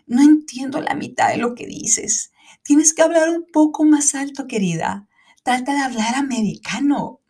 no 0.07 0.23
entiendo 0.23 0.81
la 0.81 0.95
mitad 0.95 1.29
de 1.29 1.37
lo 1.37 1.53
que 1.53 1.67
dices. 1.67 2.31
Tienes 2.63 2.95
que 2.95 3.03
hablar 3.03 3.29
un 3.29 3.45
poco 3.53 3.85
más 3.85 4.15
alto, 4.15 4.47
querida. 4.47 5.07
Trata 5.43 5.73
de 5.73 5.81
hablar 5.81 6.15
americano. 6.15 7.21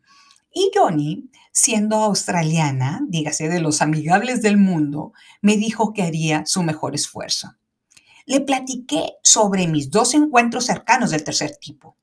Y 0.54 0.72
Johnny, 0.74 1.30
siendo 1.52 1.98
australiana, 1.98 3.02
dígase 3.10 3.50
de 3.50 3.60
los 3.60 3.82
amigables 3.82 4.42
del 4.42 4.58
mundo, 4.58 5.12
me 5.42 5.58
dijo 5.58 5.92
que 5.92 6.04
haría 6.04 6.46
su 6.46 6.64
mejor 6.64 6.96
esfuerzo. 6.96 7.58
Le 8.26 8.42
platiqué 8.42 9.14
sobre 9.22 9.68
mis 9.68 9.92
dos 9.92 10.16
encuentros 10.16 10.66
cercanos 10.66 11.12
del 11.12 11.24
tercer 11.24 11.58
tipo. 11.58 11.96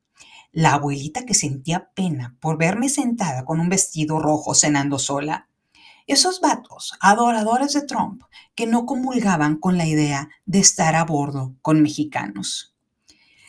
La 0.52 0.75
abuelita 0.75 1.25
que 1.25 1.35
sentía 1.35 1.91
pena 1.95 2.37
por 2.41 2.59
verme 2.59 2.88
sentada 2.88 3.45
con 3.45 3.59
un 3.59 3.69
vestido 3.69 4.21
rojo 4.21 4.55
cenando 4.55 5.00
sola. 5.00 5.49
Esos 6.07 6.41
vatos, 6.41 6.95
adoradores 7.00 7.73
de 7.73 7.83
Trump, 7.83 8.23
que 8.55 8.67
no 8.67 8.87
comulgaban 8.87 9.57
con 9.57 9.79
la 9.79 9.87
idea 9.87 10.29
de 10.47 10.61
estar 10.61 10.95
a 10.95 11.05
bordo 11.05 11.57
con 11.61 11.83
mexicanos. 11.83 12.76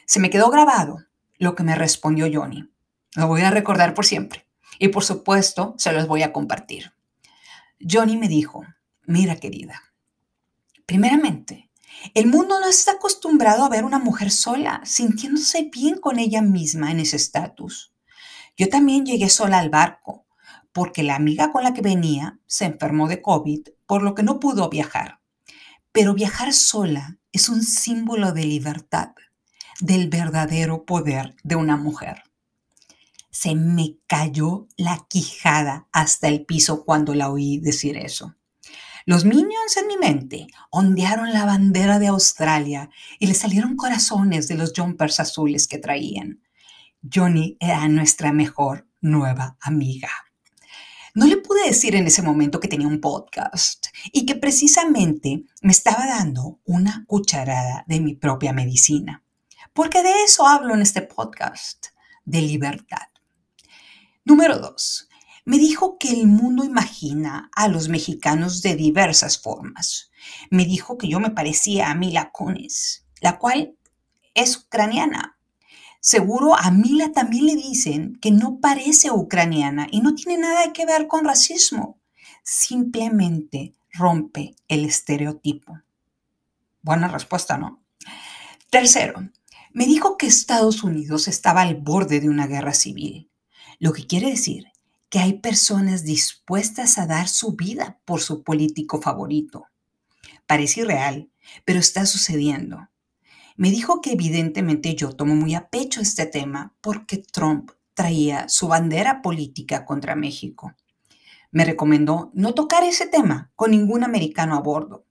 Se 0.07 0.19
me 0.19 0.31
quedó 0.31 0.49
grabado 0.49 1.05
lo 1.37 1.53
que 1.53 1.63
me 1.63 1.75
respondió 1.75 2.27
Johnny. 2.31 2.71
Lo 3.15 3.27
voy 3.27 3.41
a 3.41 3.51
recordar 3.51 3.93
por 3.93 4.05
siempre. 4.05 4.47
Y 4.79 4.87
por 4.87 5.03
supuesto, 5.03 5.75
se 5.77 5.91
los 5.91 6.07
voy 6.07 6.23
a 6.23 6.33
compartir. 6.33 6.93
Johnny 7.79 8.17
me 8.17 8.27
dijo, 8.27 8.63
mira 9.05 9.35
querida, 9.35 9.93
primeramente, 10.85 11.69
el 12.13 12.27
mundo 12.27 12.59
no 12.59 12.67
está 12.67 12.93
acostumbrado 12.93 13.63
a 13.63 13.69
ver 13.69 13.85
una 13.85 13.99
mujer 13.99 14.31
sola, 14.31 14.81
sintiéndose 14.83 15.69
bien 15.71 15.99
con 15.99 16.19
ella 16.19 16.41
misma 16.41 16.91
en 16.91 16.99
ese 16.99 17.15
estatus. 17.15 17.93
Yo 18.57 18.69
también 18.69 19.05
llegué 19.05 19.29
sola 19.29 19.59
al 19.59 19.69
barco, 19.69 20.25
porque 20.71 21.03
la 21.03 21.15
amiga 21.15 21.51
con 21.51 21.63
la 21.63 21.73
que 21.73 21.81
venía 21.81 22.39
se 22.45 22.65
enfermó 22.65 23.07
de 23.07 23.21
COVID, 23.21 23.67
por 23.85 24.03
lo 24.03 24.15
que 24.15 24.23
no 24.23 24.39
pudo 24.39 24.69
viajar. 24.69 25.21
Pero 25.91 26.13
viajar 26.13 26.53
sola 26.53 27.19
es 27.31 27.49
un 27.49 27.63
símbolo 27.63 28.31
de 28.31 28.45
libertad 28.45 29.09
del 29.79 30.09
verdadero 30.09 30.85
poder 30.85 31.35
de 31.43 31.55
una 31.55 31.77
mujer. 31.77 32.23
Se 33.31 33.55
me 33.55 33.97
cayó 34.07 34.67
la 34.77 35.05
quijada 35.09 35.87
hasta 35.91 36.27
el 36.27 36.45
piso 36.45 36.85
cuando 36.85 37.15
la 37.15 37.29
oí 37.29 37.59
decir 37.59 37.97
eso. 37.97 38.35
Los 39.05 39.25
minions 39.25 39.77
en 39.77 39.87
mi 39.87 39.97
mente 39.97 40.47
ondearon 40.69 41.33
la 41.33 41.45
bandera 41.45 41.99
de 41.99 42.07
Australia 42.07 42.89
y 43.19 43.27
le 43.27 43.33
salieron 43.33 43.75
corazones 43.75 44.47
de 44.47 44.55
los 44.55 44.71
jumpers 44.75 45.19
azules 45.19 45.67
que 45.67 45.77
traían. 45.77 46.41
Johnny 47.13 47.57
era 47.59 47.87
nuestra 47.89 48.31
mejor 48.31 48.87
nueva 49.01 49.57
amiga. 49.59 50.09
No 51.15 51.27
le 51.27 51.37
pude 51.37 51.67
decir 51.67 51.95
en 51.95 52.07
ese 52.07 52.21
momento 52.21 52.59
que 52.59 52.69
tenía 52.69 52.87
un 52.87 53.01
podcast 53.01 53.87
y 54.11 54.25
que 54.25 54.35
precisamente 54.35 55.43
me 55.61 55.71
estaba 55.71 56.07
dando 56.07 56.61
una 56.63 57.03
cucharada 57.05 57.83
de 57.87 57.99
mi 57.99 58.15
propia 58.15 58.53
medicina, 58.53 59.23
porque 59.73 60.01
de 60.01 60.23
eso 60.23 60.47
hablo 60.47 60.73
en 60.73 60.81
este 60.81 61.01
podcast, 61.01 61.87
de 62.25 62.41
libertad. 62.41 63.07
Número 64.23 64.57
dos, 64.57 65.09
me 65.45 65.57
dijo 65.57 65.97
que 65.97 66.09
el 66.09 66.27
mundo 66.27 66.63
imagina 66.63 67.49
a 67.53 67.67
los 67.67 67.89
mexicanos 67.89 68.61
de 68.61 68.75
diversas 68.75 69.41
formas. 69.41 70.09
Me 70.49 70.65
dijo 70.65 70.97
que 70.97 71.09
yo 71.09 71.19
me 71.19 71.31
parecía 71.31 71.89
a 71.89 71.95
Mila 71.95 72.31
Kunis, 72.31 73.05
la 73.19 73.39
cual 73.39 73.75
es 74.33 74.57
ucraniana. 74.57 75.37
Seguro 75.99 76.55
a 76.57 76.71
Mila 76.71 77.11
también 77.11 77.45
le 77.45 77.55
dicen 77.55 78.17
que 78.21 78.31
no 78.31 78.59
parece 78.59 79.11
ucraniana 79.11 79.87
y 79.91 80.01
no 80.01 80.15
tiene 80.15 80.37
nada 80.41 80.71
que 80.71 80.85
ver 80.85 81.07
con 81.07 81.25
racismo. 81.25 81.99
Simplemente 82.43 83.73
rompe 83.91 84.55
el 84.67 84.85
estereotipo. 84.85 85.79
Buena 86.81 87.07
respuesta, 87.07 87.57
¿no? 87.57 87.83
Tercero, 88.69 89.29
me 89.71 89.85
dijo 89.85 90.17
que 90.17 90.27
Estados 90.27 90.83
Unidos 90.83 91.27
estaba 91.27 91.61
al 91.61 91.75
borde 91.75 92.19
de 92.19 92.29
una 92.29 92.47
guerra 92.47 92.73
civil, 92.73 93.29
lo 93.79 93.93
que 93.93 94.07
quiere 94.07 94.29
decir 94.29 94.72
que 95.13 95.19
hay 95.19 95.33
personas 95.33 96.05
dispuestas 96.05 96.97
a 96.97 97.05
dar 97.05 97.27
su 97.27 97.51
vida 97.51 97.99
por 98.03 98.19
su 98.19 98.41
político 98.41 98.99
favorito. 98.99 99.67
Parece 100.47 100.81
irreal, 100.81 101.29
pero 101.65 101.77
está 101.77 102.07
sucediendo. 102.07 102.89
Me 103.55 103.69
dijo 103.69 104.01
que 104.01 104.13
evidentemente 104.13 104.95
yo 104.95 105.11
tomo 105.11 105.35
muy 105.35 105.53
a 105.53 105.69
pecho 105.69 106.01
este 106.01 106.25
tema 106.25 106.73
porque 106.81 107.19
Trump 107.19 107.69
traía 107.93 108.49
su 108.49 108.67
bandera 108.67 109.21
política 109.21 109.85
contra 109.85 110.15
México. 110.15 110.73
Me 111.51 111.63
recomendó 111.63 112.31
no 112.33 112.55
tocar 112.55 112.83
ese 112.83 113.05
tema 113.05 113.51
con 113.55 113.69
ningún 113.69 114.03
americano 114.03 114.55
a 114.55 114.61
bordo. 114.61 115.05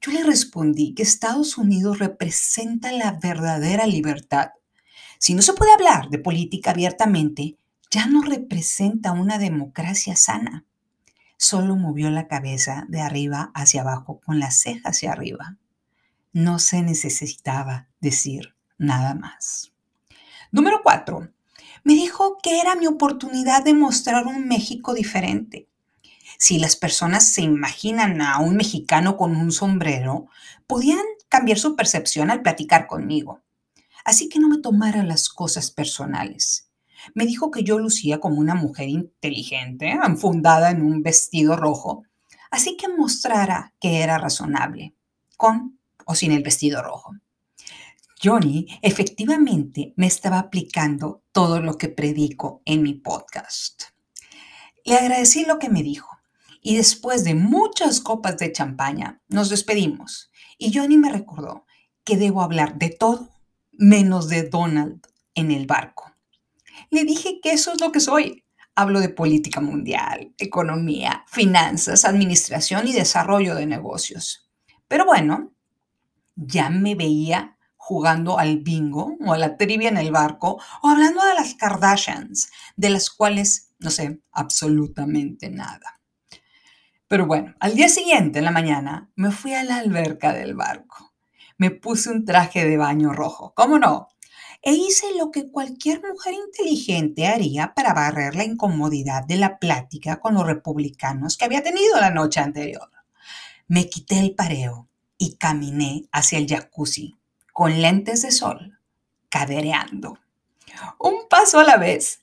Yo 0.00 0.12
le 0.12 0.22
respondí 0.22 0.94
que 0.94 1.02
Estados 1.02 1.58
Unidos 1.58 1.98
representa 1.98 2.92
la 2.92 3.18
verdadera 3.20 3.88
libertad. 3.88 4.50
Si 5.18 5.34
no 5.34 5.42
se 5.42 5.54
puede 5.54 5.72
hablar 5.72 6.10
de 6.10 6.20
política 6.20 6.70
abiertamente, 6.70 7.58
ya 7.96 8.04
no 8.04 8.20
representa 8.20 9.12
una 9.12 9.38
democracia 9.38 10.16
sana. 10.16 10.66
Solo 11.38 11.76
movió 11.76 12.10
la 12.10 12.28
cabeza 12.28 12.84
de 12.90 13.00
arriba 13.00 13.50
hacia 13.54 13.80
abajo 13.80 14.20
con 14.20 14.38
la 14.38 14.50
ceja 14.50 14.90
hacia 14.90 15.12
arriba. 15.12 15.56
No 16.34 16.58
se 16.58 16.82
necesitaba 16.82 17.88
decir 18.02 18.54
nada 18.76 19.14
más. 19.14 19.72
Número 20.52 20.82
cuatro, 20.82 21.30
me 21.84 21.94
dijo 21.94 22.36
que 22.42 22.60
era 22.60 22.74
mi 22.74 22.86
oportunidad 22.86 23.64
de 23.64 23.72
mostrar 23.72 24.26
un 24.26 24.46
México 24.46 24.92
diferente. 24.92 25.66
Si 26.36 26.58
las 26.58 26.76
personas 26.76 27.26
se 27.26 27.40
imaginan 27.40 28.20
a 28.20 28.40
un 28.40 28.56
mexicano 28.56 29.16
con 29.16 29.34
un 29.36 29.52
sombrero, 29.52 30.26
podían 30.66 31.06
cambiar 31.30 31.58
su 31.58 31.74
percepción 31.74 32.30
al 32.30 32.42
platicar 32.42 32.88
conmigo. 32.88 33.40
Así 34.04 34.28
que 34.28 34.38
no 34.38 34.50
me 34.50 34.58
tomara 34.58 35.02
las 35.02 35.30
cosas 35.30 35.70
personales 35.70 36.65
me 37.14 37.26
dijo 37.26 37.50
que 37.50 37.62
yo 37.62 37.78
lucía 37.78 38.20
como 38.20 38.40
una 38.40 38.54
mujer 38.54 38.88
inteligente, 38.88 39.90
enfundada 39.90 40.70
en 40.70 40.82
un 40.82 41.02
vestido 41.02 41.56
rojo, 41.56 42.04
así 42.50 42.76
que 42.76 42.88
mostrara 42.88 43.74
que 43.80 44.02
era 44.02 44.18
razonable, 44.18 44.94
con 45.36 45.78
o 46.04 46.14
sin 46.14 46.32
el 46.32 46.42
vestido 46.42 46.82
rojo. 46.82 47.12
Johnny 48.22 48.66
efectivamente 48.80 49.92
me 49.96 50.06
estaba 50.06 50.38
aplicando 50.38 51.22
todo 51.32 51.60
lo 51.60 51.76
que 51.76 51.88
predico 51.88 52.62
en 52.64 52.82
mi 52.82 52.94
podcast. 52.94 53.84
Le 54.84 54.96
agradecí 54.96 55.44
lo 55.44 55.58
que 55.58 55.68
me 55.68 55.82
dijo 55.82 56.08
y 56.62 56.76
después 56.76 57.24
de 57.24 57.34
muchas 57.34 58.00
copas 58.00 58.38
de 58.38 58.52
champaña 58.52 59.20
nos 59.28 59.50
despedimos 59.50 60.30
y 60.58 60.72
Johnny 60.72 60.96
me 60.96 61.12
recordó 61.12 61.66
que 62.04 62.16
debo 62.16 62.40
hablar 62.40 62.78
de 62.78 62.90
todo 62.90 63.30
menos 63.72 64.28
de 64.28 64.48
Donald 64.48 65.06
en 65.34 65.50
el 65.50 65.66
barco. 65.66 66.15
Le 66.90 67.04
dije 67.04 67.40
que 67.42 67.52
eso 67.52 67.72
es 67.72 67.80
lo 67.80 67.92
que 67.92 68.00
soy. 68.00 68.44
Hablo 68.74 69.00
de 69.00 69.08
política 69.08 69.60
mundial, 69.60 70.34
economía, 70.38 71.24
finanzas, 71.28 72.04
administración 72.04 72.86
y 72.86 72.92
desarrollo 72.92 73.54
de 73.54 73.66
negocios. 73.66 74.50
Pero 74.88 75.06
bueno, 75.06 75.52
ya 76.34 76.68
me 76.68 76.94
veía 76.94 77.56
jugando 77.76 78.38
al 78.38 78.58
bingo 78.58 79.16
o 79.24 79.32
a 79.32 79.38
la 79.38 79.56
trivia 79.56 79.88
en 79.88 79.96
el 79.96 80.10
barco 80.10 80.60
o 80.82 80.88
hablando 80.88 81.24
de 81.24 81.34
las 81.34 81.54
Kardashians, 81.54 82.50
de 82.76 82.90
las 82.90 83.10
cuales 83.10 83.72
no 83.78 83.90
sé 83.90 84.20
absolutamente 84.32 85.50
nada. 85.50 86.00
Pero 87.08 87.26
bueno, 87.26 87.54
al 87.60 87.74
día 87.74 87.88
siguiente, 87.88 88.40
en 88.40 88.44
la 88.44 88.50
mañana, 88.50 89.10
me 89.14 89.30
fui 89.30 89.54
a 89.54 89.62
la 89.62 89.76
alberca 89.76 90.32
del 90.32 90.54
barco. 90.54 91.14
Me 91.58 91.70
puse 91.70 92.10
un 92.10 92.24
traje 92.24 92.64
de 92.64 92.76
baño 92.76 93.12
rojo, 93.12 93.54
¿cómo 93.54 93.78
no? 93.78 94.08
E 94.66 94.72
hice 94.72 95.06
lo 95.16 95.30
que 95.30 95.48
cualquier 95.48 96.02
mujer 96.02 96.34
inteligente 96.34 97.28
haría 97.28 97.72
para 97.72 97.94
barrer 97.94 98.34
la 98.34 98.42
incomodidad 98.42 99.22
de 99.22 99.36
la 99.36 99.60
plática 99.60 100.18
con 100.18 100.34
los 100.34 100.44
republicanos 100.44 101.36
que 101.36 101.44
había 101.44 101.62
tenido 101.62 102.00
la 102.00 102.10
noche 102.10 102.40
anterior. 102.40 102.90
Me 103.68 103.88
quité 103.88 104.18
el 104.18 104.34
pareo 104.34 104.88
y 105.18 105.36
caminé 105.36 106.08
hacia 106.10 106.38
el 106.38 106.48
jacuzzi 106.48 107.16
con 107.52 107.80
lentes 107.80 108.22
de 108.22 108.32
sol, 108.32 108.80
cadereando. 109.28 110.18
Un 110.98 111.28
paso 111.30 111.60
a 111.60 111.64
la 111.64 111.76
vez. 111.76 112.20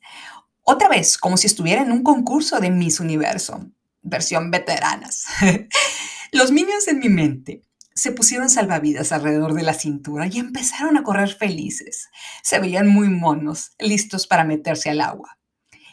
Otra 0.63 0.89
vez, 0.89 1.17
como 1.17 1.38
si 1.38 1.47
estuviera 1.47 1.82
en 1.82 1.93
un 1.93 2.03
concurso 2.03 2.60
de 2.60 2.71
Miss 2.71 2.99
Universo, 2.99 3.69
versión 4.01 4.51
veteranas. 4.51 5.27
Los 6.34 6.51
niños 6.51 6.89
en 6.89 6.99
mi 6.99 7.08
mente 7.08 7.63
se 7.95 8.12
pusieron 8.12 8.49
salvavidas 8.49 9.12
alrededor 9.12 9.53
de 9.53 9.63
la 9.63 9.73
cintura 9.73 10.27
y 10.27 10.39
empezaron 10.39 10.97
a 10.97 11.03
correr 11.03 11.29
felices. 11.29 12.10
Se 12.41 12.60
veían 12.60 12.88
muy 12.88 13.10
monos, 13.10 13.71
listos 13.79 14.27
para 14.27 14.43
meterse 14.43 14.89
al 14.89 15.01
agua. 15.01 15.38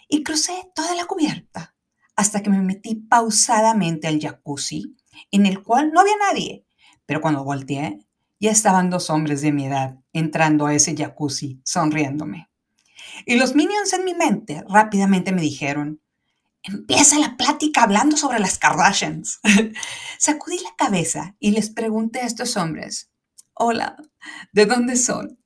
Y 0.09 0.23
crucé 0.23 0.53
toda 0.75 0.95
la 0.95 1.05
cubierta 1.05 1.75
hasta 2.17 2.43
que 2.43 2.51
me 2.51 2.61
metí 2.61 2.97
pausadamente 2.97 4.07
al 4.07 4.21
jacuzzi, 4.21 4.97
en 5.31 5.47
el 5.47 5.63
cual 5.63 5.93
no 5.93 6.01
había 6.01 6.17
nadie. 6.17 6.67
Pero 7.07 7.21
cuando 7.21 7.45
volteé, 7.45 7.99
ya 8.39 8.51
estaban 8.51 8.91
dos 8.91 9.11
hombres 9.11 9.43
de 9.43 9.53
mi 9.53 9.67
edad 9.67 9.99
entrando 10.13 10.67
a 10.67 10.75
ese 10.75 10.97
jacuzzi, 10.97 11.61
sonriéndome. 11.65 12.49
Y 13.27 13.37
los 13.37 13.55
minions 13.55 13.93
en 13.93 14.05
mi 14.05 14.15
mente 14.15 14.65
rápidamente 14.69 15.33
me 15.33 15.43
dijeron, 15.43 16.01
Empieza 16.63 17.19
la 17.19 17.37
plática 17.39 17.83
hablando 17.83 18.17
sobre 18.17 18.39
las 18.39 18.59
Kardashians. 18.59 19.41
Sacudí 20.19 20.59
la 20.59 20.75
cabeza 20.77 21.37
y 21.41 21.53
les 21.53 21.71
pregunté 21.71 22.21
a 22.21 22.27
estos 22.27 22.57
hombres, 22.57 23.11
hola, 23.55 23.97
¿de 24.53 24.67
dónde 24.67 24.97
son? 24.97 25.39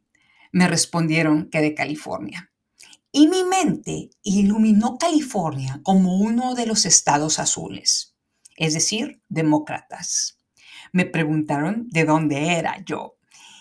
Me 0.50 0.66
respondieron 0.66 1.50
que 1.50 1.61
de 1.61 1.74
California. 1.74 2.50
Y 3.12 3.29
mi 3.29 3.44
mente 3.44 4.11
iluminó 4.24 4.98
California 4.98 5.81
como 5.85 6.18
uno 6.18 6.57
de 6.57 6.66
los 6.66 6.85
estados 6.85 7.38
azules, 7.38 8.16
es 8.57 8.74
decir, 8.74 9.22
demócratas. 9.29 10.40
Me 10.92 11.05
preguntaron 11.05 11.88
de 11.90 12.05
dónde 12.05 12.57
era 12.57 12.83
yo 12.85 13.18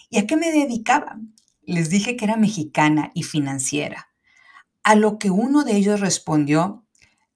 y 0.10 0.18
a 0.18 0.26
qué 0.26 0.38
me 0.38 0.52
dedicaba. 0.52 1.20
Les 1.62 1.92
dije 1.92 2.18
que 2.18 2.26
era 2.26 2.36
mexicana 2.36 3.12
y 3.14 3.24
financiera, 3.24 4.10
a 4.82 4.96
lo 4.96 5.20
que 5.20 5.30
uno 5.30 5.64
de 5.64 5.76
ellos 5.76 6.00
respondió 6.00 6.83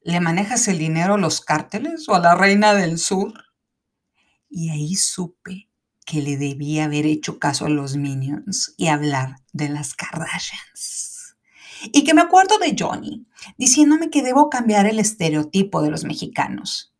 ¿Le 0.07 0.21
manejas 0.21 0.69
el 0.69 0.77
dinero 0.77 1.15
a 1.15 1.17
los 1.17 1.41
cárteles 1.41 2.07
o 2.07 2.15
a 2.15 2.21
la 2.21 2.33
reina 2.33 2.73
del 2.73 2.97
sur? 2.97 3.33
Y 4.49 4.69
ahí 4.69 4.95
supe 4.95 5.67
que 6.05 6.21
le 6.21 6.37
debía 6.37 6.85
haber 6.85 7.05
hecho 7.05 7.39
caso 7.39 7.65
a 7.65 7.69
los 7.69 7.97
minions 7.97 8.73
y 8.77 8.87
hablar 8.87 9.41
de 9.51 9.67
las 9.67 9.95
Kardashians. 9.95 11.35
Y 11.91 12.05
que 12.05 12.13
me 12.13 12.21
acuerdo 12.21 12.57
de 12.57 12.73
Johnny 12.79 13.27
diciéndome 13.57 14.09
que 14.09 14.23
debo 14.23 14.49
cambiar 14.49 14.85
el 14.85 14.99
estereotipo 14.99 15.81
de 15.81 15.91
los 15.91 16.05
mexicanos. 16.05 16.93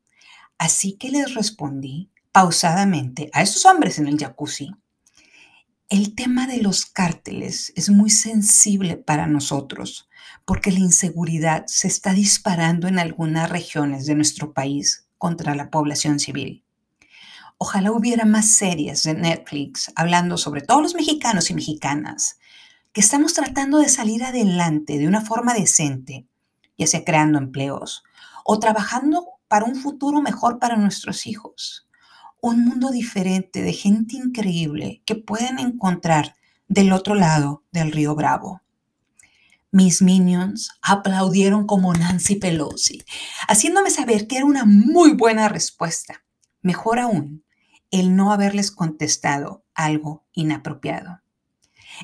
Así 0.58 0.98
que 0.98 1.10
les 1.10 1.34
respondí 1.34 2.12
pausadamente 2.34 3.30
a 3.32 3.42
esos 3.42 3.64
hombres 3.64 4.00
en 4.00 4.10
el 4.10 4.18
jacuzzi. 4.18 4.72
El 5.90 6.16
tema 6.16 6.48
de 6.48 6.62
los 6.62 6.86
cárteles 6.86 7.72
es 7.78 7.90
muy 7.90 8.10
sensible 8.10 8.98
para 8.98 9.26
nosotros 9.26 10.10
porque 10.44 10.70
la 10.70 10.80
inseguridad 10.80 11.64
se 11.68 11.88
está 11.88 12.12
disparando 12.12 12.90
en 12.90 13.00
algunas 13.00 13.50
regiones 13.50 14.06
de 14.06 14.16
nuestro 14.16 14.52
país 14.52 15.08
contra 15.18 15.56
la 15.56 15.70
población 15.70 16.20
civil. 16.20 16.66
Ojalá 17.58 17.94
hubiera 17.94 18.26
más 18.26 18.50
series 18.50 19.04
de 19.04 19.14
Netflix 19.14 19.90
hablando 19.96 20.38
sobre 20.38 20.60
todos 20.60 20.82
los 20.82 20.94
mexicanos 20.94 21.50
y 21.52 21.54
mexicanas 21.54 22.38
que 22.92 23.00
estamos 23.00 23.34
tratando 23.34 23.78
de 23.78 23.88
salir 23.88 24.26
adelante 24.26 24.98
de 24.98 25.08
una 25.08 25.22
forma 25.22 25.54
decente, 25.54 26.28
ya 26.78 26.86
sea 26.86 27.06
creando 27.06 27.38
empleos 27.38 28.04
o 28.44 28.60
trabajando 28.60 29.26
para 29.48 29.64
un 29.64 29.76
futuro 29.78 30.22
mejor 30.22 30.60
para 30.60 30.76
nuestros 30.76 31.26
hijos. 31.28 31.87
Un 32.40 32.64
mundo 32.64 32.92
diferente 32.92 33.62
de 33.62 33.74
gente 33.74 34.16
increíble 34.16 35.02
que 35.06 35.16
pueden 35.16 35.60
encontrar 35.60 36.36
del 36.68 36.92
otro 36.94 37.16
lado 37.16 37.64
del 37.72 37.92
río 37.92 38.14
Bravo. 38.16 38.62
Mis 39.72 40.02
minions 40.02 40.72
aplaudieron 40.82 41.66
como 41.66 41.94
Nancy 41.94 42.36
Pelosi, 42.36 43.04
haciéndome 43.48 43.90
saber 43.90 44.28
que 44.28 44.38
era 44.38 44.46
una 44.46 44.66
muy 44.66 45.14
buena 45.14 45.50
respuesta. 45.50 46.24
Mejor 46.62 47.00
aún, 47.00 47.44
el 47.92 48.16
no 48.16 48.32
haberles 48.32 48.72
contestado 48.72 49.66
algo 49.74 50.26
inapropiado. 50.34 51.22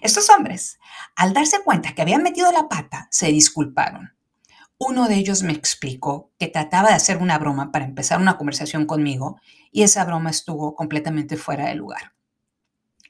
Estos 0.02 0.30
hombres, 0.30 0.80
al 1.16 1.34
darse 1.34 1.62
cuenta 1.64 1.94
que 1.94 2.02
habían 2.02 2.24
metido 2.24 2.52
la 2.52 2.68
pata, 2.68 3.08
se 3.12 3.28
disculparon. 3.28 4.14
Uno 4.78 5.08
de 5.08 5.16
ellos 5.16 5.44
me 5.44 5.54
explicó 5.54 6.32
que 6.40 6.48
trataba 6.48 6.90
de 6.90 6.96
hacer 6.96 7.18
una 7.18 7.38
broma 7.38 7.72
para 7.72 7.86
empezar 7.86 8.20
una 8.20 8.38
conversación 8.38 8.86
conmigo 8.86 9.40
y 9.74 9.82
esa 9.82 10.06
broma 10.06 10.30
estuvo 10.30 10.76
completamente 10.76 11.36
fuera 11.36 11.66
de 11.66 11.76
lugar. 11.76 12.14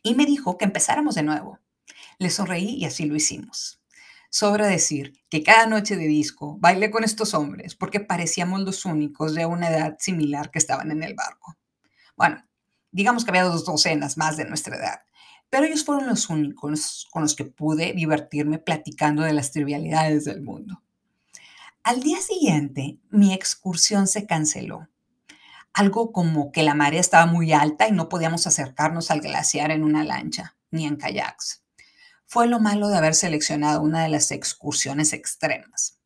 Y 0.01 0.15
me 0.15 0.25
dijo 0.25 0.57
que 0.57 0.65
empezáramos 0.65 1.13
de 1.13 1.23
nuevo. 1.23 1.59
Le 2.17 2.29
sonreí 2.29 2.77
y 2.77 2.85
así 2.85 3.05
lo 3.05 3.15
hicimos. 3.15 3.81
Sobra 4.29 4.65
decir 4.65 5.13
que 5.29 5.43
cada 5.43 5.67
noche 5.67 5.97
de 5.97 6.07
disco 6.07 6.57
bailé 6.59 6.89
con 6.89 7.03
estos 7.03 7.33
hombres 7.33 7.75
porque 7.75 7.99
parecíamos 7.99 8.61
los 8.61 8.85
únicos 8.85 9.35
de 9.35 9.45
una 9.45 9.69
edad 9.69 9.97
similar 9.99 10.49
que 10.49 10.57
estaban 10.57 10.89
en 10.89 11.03
el 11.03 11.13
barco. 11.13 11.55
Bueno, 12.15 12.43
digamos 12.91 13.25
que 13.25 13.31
había 13.31 13.43
dos 13.43 13.65
docenas 13.65 14.17
más 14.17 14.37
de 14.37 14.45
nuestra 14.45 14.77
edad, 14.77 15.01
pero 15.49 15.65
ellos 15.65 15.83
fueron 15.83 16.07
los 16.07 16.29
únicos 16.29 17.07
con 17.11 17.23
los 17.23 17.35
que 17.35 17.45
pude 17.45 17.93
divertirme 17.93 18.57
platicando 18.57 19.21
de 19.21 19.33
las 19.33 19.51
trivialidades 19.51 20.25
del 20.25 20.41
mundo. 20.41 20.81
Al 21.83 22.01
día 22.01 22.21
siguiente, 22.21 22.97
mi 23.09 23.33
excursión 23.33 24.07
se 24.07 24.25
canceló. 24.25 24.87
Algo 25.73 26.11
como 26.11 26.51
que 26.51 26.63
la 26.63 26.75
marea 26.75 27.01
estaba 27.01 27.25
muy 27.25 27.53
alta 27.53 27.87
y 27.87 27.91
no 27.91 28.09
podíamos 28.09 28.47
acercarnos 28.47 29.11
al 29.11 29.21
glaciar 29.21 29.71
en 29.71 29.83
una 29.83 30.03
lancha, 30.03 30.55
ni 30.71 30.85
en 30.85 30.97
kayaks 30.97 31.63
fue 32.33 32.47
lo 32.47 32.59
malo 32.59 32.87
de 32.87 32.97
haber 32.97 33.13
seleccionado 33.13 33.83
una 33.83 34.01
de 34.01 34.09
las 34.09 34.31
excursiones 34.31 35.13
extremas. 35.13 35.99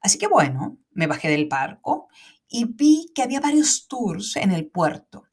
Así 0.00 0.16
que 0.16 0.26
bueno, 0.26 0.78
me 0.92 1.06
bajé 1.06 1.28
del 1.28 1.46
barco 1.46 2.08
y 2.48 2.64
vi 2.64 3.12
que 3.14 3.22
había 3.22 3.38
varios 3.38 3.86
tours 3.86 4.36
en 4.36 4.50
el 4.50 4.66
puerto 4.66 5.24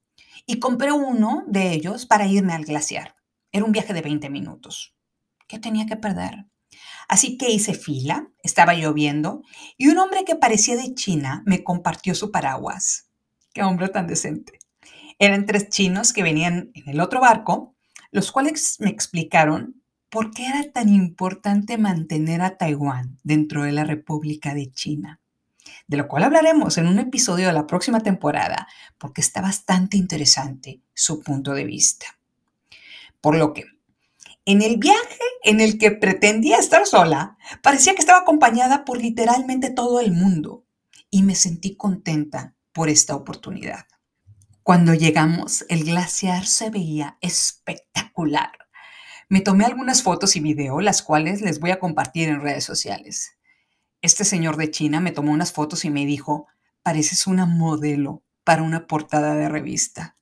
y 0.45 0.59
compré 0.59 0.91
uno 0.91 1.45
de 1.47 1.71
ellos 1.71 2.05
para 2.05 2.27
irme 2.27 2.51
al 2.51 2.65
glaciar. 2.65 3.15
Era 3.53 3.63
un 3.63 3.71
viaje 3.71 3.93
de 3.93 4.01
20 4.01 4.29
minutos. 4.29 4.93
¿Qué 5.47 5.57
tenía 5.57 5.85
que 5.85 5.95
perder? 5.95 6.47
Así 7.07 7.37
que 7.37 7.49
hice 7.49 7.73
fila, 7.73 8.27
estaba 8.43 8.73
lloviendo 8.73 9.43
y 9.77 9.87
un 9.87 9.99
hombre 9.99 10.25
que 10.25 10.35
parecía 10.35 10.75
de 10.75 10.93
China 10.95 11.43
me 11.45 11.63
compartió 11.63 12.13
su 12.13 12.29
paraguas. 12.29 13.09
Qué 13.53 13.63
hombre 13.63 13.89
tan 13.89 14.07
decente. 14.07 14.59
Eran 15.19 15.45
tres 15.45 15.69
chinos 15.69 16.13
que 16.13 16.23
venían 16.23 16.71
en 16.73 16.89
el 16.89 16.99
otro 17.01 17.19
barco, 17.19 17.75
los 18.11 18.31
cuales 18.31 18.77
me 18.79 18.89
explicaron 18.89 19.81
¿por 20.09 20.31
qué 20.31 20.45
era 20.47 20.71
tan 20.71 20.89
importante 20.89 21.77
mantener 21.77 22.41
a 22.41 22.57
Taiwán 22.57 23.17
dentro 23.23 23.63
de 23.63 23.71
la 23.71 23.85
República 23.85 24.53
de 24.53 24.71
China? 24.71 25.21
De 25.87 25.97
lo 25.97 26.07
cual 26.07 26.23
hablaremos 26.23 26.77
en 26.77 26.87
un 26.87 26.99
episodio 26.99 27.47
de 27.47 27.53
la 27.53 27.65
próxima 27.65 28.01
temporada, 28.01 28.67
porque 28.97 29.21
está 29.21 29.41
bastante 29.41 29.95
interesante 29.95 30.81
su 30.93 31.21
punto 31.21 31.53
de 31.53 31.63
vista. 31.63 32.05
Por 33.21 33.37
lo 33.37 33.53
que, 33.53 33.65
en 34.45 34.61
el 34.61 34.77
viaje 34.77 35.19
en 35.43 35.61
el 35.61 35.77
que 35.77 35.91
pretendía 35.91 36.57
estar 36.57 36.85
sola, 36.85 37.37
parecía 37.61 37.93
que 37.93 38.01
estaba 38.01 38.19
acompañada 38.19 38.83
por 38.83 38.97
literalmente 38.97 39.69
todo 39.69 40.01
el 40.01 40.11
mundo 40.11 40.65
y 41.09 41.23
me 41.23 41.35
sentí 41.35 41.75
contenta 41.75 42.55
por 42.73 42.89
esta 42.89 43.15
oportunidad. 43.15 43.85
Cuando 44.63 44.93
llegamos, 44.93 45.65
el 45.69 45.83
glaciar 45.83 46.45
se 46.45 46.69
veía 46.69 47.17
espectacular 47.21 48.51
me 49.31 49.39
tomé 49.39 49.63
algunas 49.63 50.03
fotos 50.03 50.35
y 50.35 50.41
video, 50.41 50.81
las 50.81 51.01
cuales 51.01 51.39
les 51.39 51.61
voy 51.61 51.71
a 51.71 51.79
compartir 51.79 52.27
en 52.27 52.41
redes 52.41 52.65
sociales. 52.65 53.37
Este 54.01 54.25
señor 54.25 54.57
de 54.57 54.69
China 54.71 54.99
me 54.99 55.13
tomó 55.13 55.31
unas 55.31 55.53
fotos 55.53 55.85
y 55.85 55.89
me 55.89 56.05
dijo, 56.05 56.47
pareces 56.83 57.27
una 57.27 57.45
modelo 57.45 58.25
para 58.43 58.61
una 58.61 58.87
portada 58.87 59.35
de 59.35 59.47
revista. 59.47 60.17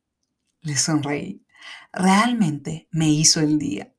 Le 0.62 0.78
sonreí. 0.78 1.44
Realmente 1.92 2.88
me 2.92 3.10
hizo 3.10 3.40
el 3.40 3.58
día. 3.58 3.96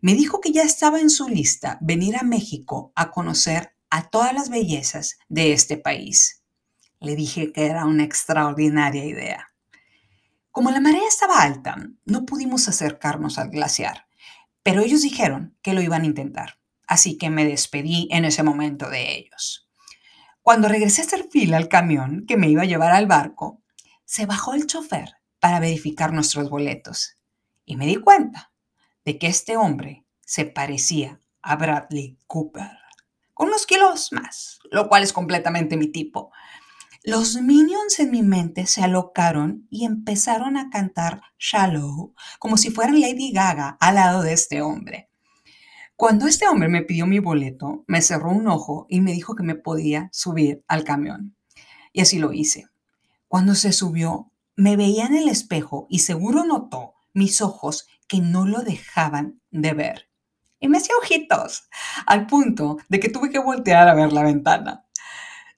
Me 0.00 0.14
dijo 0.14 0.40
que 0.40 0.50
ya 0.50 0.64
estaba 0.64 0.98
en 0.98 1.10
su 1.10 1.28
lista 1.28 1.78
venir 1.80 2.16
a 2.16 2.24
México 2.24 2.92
a 2.96 3.12
conocer 3.12 3.76
a 3.88 4.10
todas 4.10 4.34
las 4.34 4.50
bellezas 4.50 5.20
de 5.28 5.52
este 5.52 5.76
país. 5.76 6.39
Le 7.00 7.16
dije 7.16 7.52
que 7.52 7.66
era 7.66 7.86
una 7.86 8.04
extraordinaria 8.04 9.04
idea. 9.04 9.48
Como 10.50 10.70
la 10.70 10.80
marea 10.80 11.08
estaba 11.08 11.42
alta, 11.42 11.76
no 12.04 12.26
pudimos 12.26 12.68
acercarnos 12.68 13.38
al 13.38 13.50
glaciar, 13.50 14.06
pero 14.62 14.82
ellos 14.82 15.00
dijeron 15.00 15.56
que 15.62 15.72
lo 15.72 15.80
iban 15.80 16.02
a 16.02 16.06
intentar, 16.06 16.58
así 16.86 17.16
que 17.16 17.30
me 17.30 17.46
despedí 17.46 18.06
en 18.10 18.26
ese 18.26 18.42
momento 18.42 18.90
de 18.90 19.16
ellos. 19.16 19.68
Cuando 20.42 20.68
regresé 20.68 21.00
a 21.00 21.04
hacer 21.06 21.28
fila 21.30 21.56
al 21.56 21.68
camión 21.68 22.26
que 22.28 22.36
me 22.36 22.50
iba 22.50 22.62
a 22.62 22.66
llevar 22.66 22.92
al 22.92 23.06
barco, 23.06 23.62
se 24.04 24.26
bajó 24.26 24.52
el 24.52 24.66
chofer 24.66 25.16
para 25.38 25.60
verificar 25.60 26.12
nuestros 26.12 26.50
boletos 26.50 27.16
y 27.64 27.76
me 27.76 27.86
di 27.86 27.96
cuenta 27.96 28.52
de 29.06 29.18
que 29.18 29.28
este 29.28 29.56
hombre 29.56 30.04
se 30.20 30.44
parecía 30.44 31.20
a 31.40 31.56
Bradley 31.56 32.18
Cooper, 32.26 32.70
con 33.32 33.48
unos 33.48 33.64
kilos 33.64 34.12
más, 34.12 34.58
lo 34.70 34.88
cual 34.88 35.02
es 35.02 35.14
completamente 35.14 35.78
mi 35.78 35.86
tipo. 35.86 36.30
Los 37.02 37.40
minions 37.40 37.98
en 37.98 38.10
mi 38.10 38.22
mente 38.22 38.66
se 38.66 38.82
alocaron 38.82 39.66
y 39.70 39.86
empezaron 39.86 40.58
a 40.58 40.68
cantar 40.68 41.22
Shallow 41.38 42.12
como 42.38 42.58
si 42.58 42.70
fueran 42.70 43.00
Lady 43.00 43.32
Gaga 43.32 43.78
al 43.80 43.94
lado 43.94 44.22
de 44.22 44.34
este 44.34 44.60
hombre. 44.60 45.08
Cuando 45.96 46.26
este 46.26 46.46
hombre 46.46 46.68
me 46.68 46.82
pidió 46.82 47.06
mi 47.06 47.18
boleto, 47.18 47.84
me 47.86 48.02
cerró 48.02 48.30
un 48.30 48.48
ojo 48.48 48.86
y 48.90 49.00
me 49.00 49.12
dijo 49.12 49.34
que 49.34 49.42
me 49.42 49.54
podía 49.54 50.10
subir 50.12 50.62
al 50.68 50.84
camión. 50.84 51.34
Y 51.94 52.02
así 52.02 52.18
lo 52.18 52.34
hice. 52.34 52.66
Cuando 53.28 53.54
se 53.54 53.72
subió, 53.72 54.30
me 54.54 54.76
veía 54.76 55.06
en 55.06 55.16
el 55.16 55.30
espejo 55.30 55.86
y 55.88 56.00
seguro 56.00 56.44
notó 56.44 56.92
mis 57.14 57.40
ojos 57.40 57.88
que 58.08 58.20
no 58.20 58.44
lo 58.44 58.60
dejaban 58.60 59.40
de 59.50 59.72
ver. 59.72 60.10
Y 60.60 60.68
me 60.68 60.76
hacía 60.76 60.96
ojitos, 61.00 61.64
al 62.04 62.26
punto 62.26 62.76
de 62.90 63.00
que 63.00 63.08
tuve 63.08 63.30
que 63.30 63.38
voltear 63.38 63.88
a 63.88 63.94
ver 63.94 64.12
la 64.12 64.22
ventana. 64.22 64.84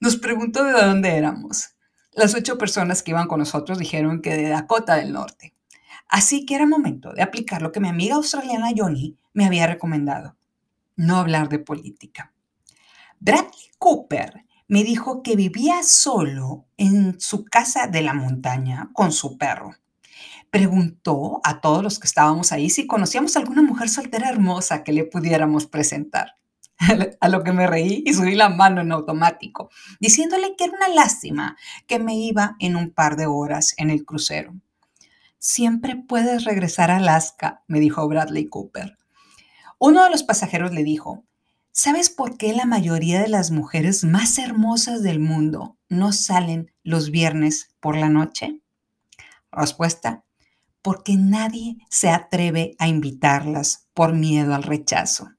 Nos 0.03 0.17
preguntó 0.17 0.65
de 0.65 0.73
dónde 0.73 1.11
éramos. 1.17 1.77
Las 2.13 2.35
ocho 2.35 2.59
personas 2.59 3.05
que 3.05 3.13
iban 3.13 3.29
con 3.29 3.39
nosotros 3.39 3.79
dijeron 3.79 4.21
que 4.21 4.37
de 4.37 4.49
Dakota 4.49 4.97
del 4.97 5.13
Norte. 5.13 5.55
Así 6.09 6.45
que 6.45 6.57
era 6.57 6.67
momento 6.67 7.13
de 7.13 7.23
aplicar 7.23 7.63
lo 7.63 7.71
que 7.71 7.79
mi 7.79 7.87
amiga 7.87 8.17
australiana 8.17 8.73
Johnny 8.77 9.17
me 9.33 9.47
había 9.47 9.69
recomendado. 9.69 10.37
No 10.97 11.19
hablar 11.19 11.49
de 11.49 11.61
política. 11.61 12.33
Bradley 13.21 13.71
Cooper 13.79 14.45
me 14.67 14.83
dijo 14.83 15.23
que 15.23 15.37
vivía 15.37 15.85
solo 15.85 16.67
en 16.77 17.21
su 17.21 17.45
casa 17.45 17.87
de 17.87 18.03
la 18.03 18.13
montaña 18.13 18.91
con 18.95 19.13
su 19.13 19.39
perro. 19.39 19.77
Preguntó 20.51 21.41
a 21.45 21.61
todos 21.61 21.85
los 21.85 22.01
que 22.01 22.09
estábamos 22.09 22.51
ahí 22.51 22.71
si 22.71 22.89
conocíamos 22.89 23.37
alguna 23.37 23.63
mujer 23.63 23.89
soltera 23.89 24.31
hermosa 24.31 24.83
que 24.83 24.93
le 24.93 25.05
pudiéramos 25.05 25.67
presentar. 25.67 26.42
a 27.21 27.29
lo 27.29 27.45
que 27.45 27.53
me 27.53 27.67
reí 27.67 28.03
y 28.07 28.15
subí 28.15 28.35
la 28.35 28.49
mano 28.49 28.81
en 28.81 28.93
automático, 28.93 29.71
diciéndole 30.01 30.55
que 30.57 30.65
era 30.65 30.75
una 30.77 30.89
lástima 30.89 31.57
que 31.87 31.99
me 31.99 32.17
iba 32.17 32.57
en 32.59 32.77
un 32.77 32.91
par 32.91 33.17
de 33.17 33.27
horas 33.27 33.75
en 33.77 33.91
el 33.91 34.05
crucero. 34.05 34.55
Siempre 35.39 35.97
puedes 35.97 36.45
regresar 36.45 36.91
a 36.91 36.97
Alaska, 36.97 37.63
me 37.67 37.81
dijo 37.81 38.07
Bradley 38.07 38.49
Cooper. 38.49 38.97
Uno 39.79 40.05
de 40.05 40.11
los 40.11 40.23
pasajeros 40.23 40.73
le 40.73 40.85
dijo, 40.85 41.25
¿sabes 41.73 42.11
por 42.11 42.37
qué 42.37 42.53
la 42.53 42.65
mayoría 42.65 43.21
de 43.21 43.29
las 43.29 43.51
mujeres 43.51 44.05
más 44.05 44.39
hermosas 44.39 45.03
del 45.03 45.19
mundo 45.19 45.77
no 45.89 46.13
salen 46.13 46.73
los 46.85 47.11
viernes 47.11 47.75
por 47.81 47.97
la 47.97 48.09
noche? 48.09 48.61
Respuesta, 49.51 50.25
porque 50.81 51.17
nadie 51.17 51.79
se 51.91 52.11
atreve 52.11 52.77
a 52.79 52.87
invitarlas 52.89 53.89
por 53.95 54.15
miedo 54.15 54.55
al 54.55 54.63
rechazo. 54.63 55.31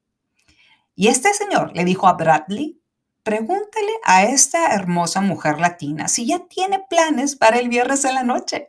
Y 0.95 1.07
este 1.07 1.33
señor 1.33 1.71
le 1.75 1.85
dijo 1.85 2.07
a 2.07 2.13
Bradley, 2.13 2.79
pregúntele 3.23 3.93
a 4.03 4.23
esta 4.25 4.73
hermosa 4.73 5.21
mujer 5.21 5.59
latina 5.59 6.07
si 6.07 6.27
ya 6.27 6.47
tiene 6.47 6.83
planes 6.87 7.35
para 7.35 7.57
el 7.57 7.69
viernes 7.69 8.05
en 8.05 8.15
la 8.15 8.23
noche. 8.23 8.67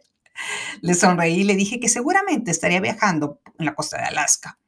Le 0.81 0.95
sonreí 0.95 1.41
y 1.41 1.45
le 1.45 1.55
dije 1.55 1.79
que 1.79 1.89
seguramente 1.89 2.51
estaría 2.51 2.81
viajando 2.81 3.41
en 3.59 3.67
la 3.67 3.75
costa 3.75 3.99
de 3.99 4.05
Alaska. 4.05 4.59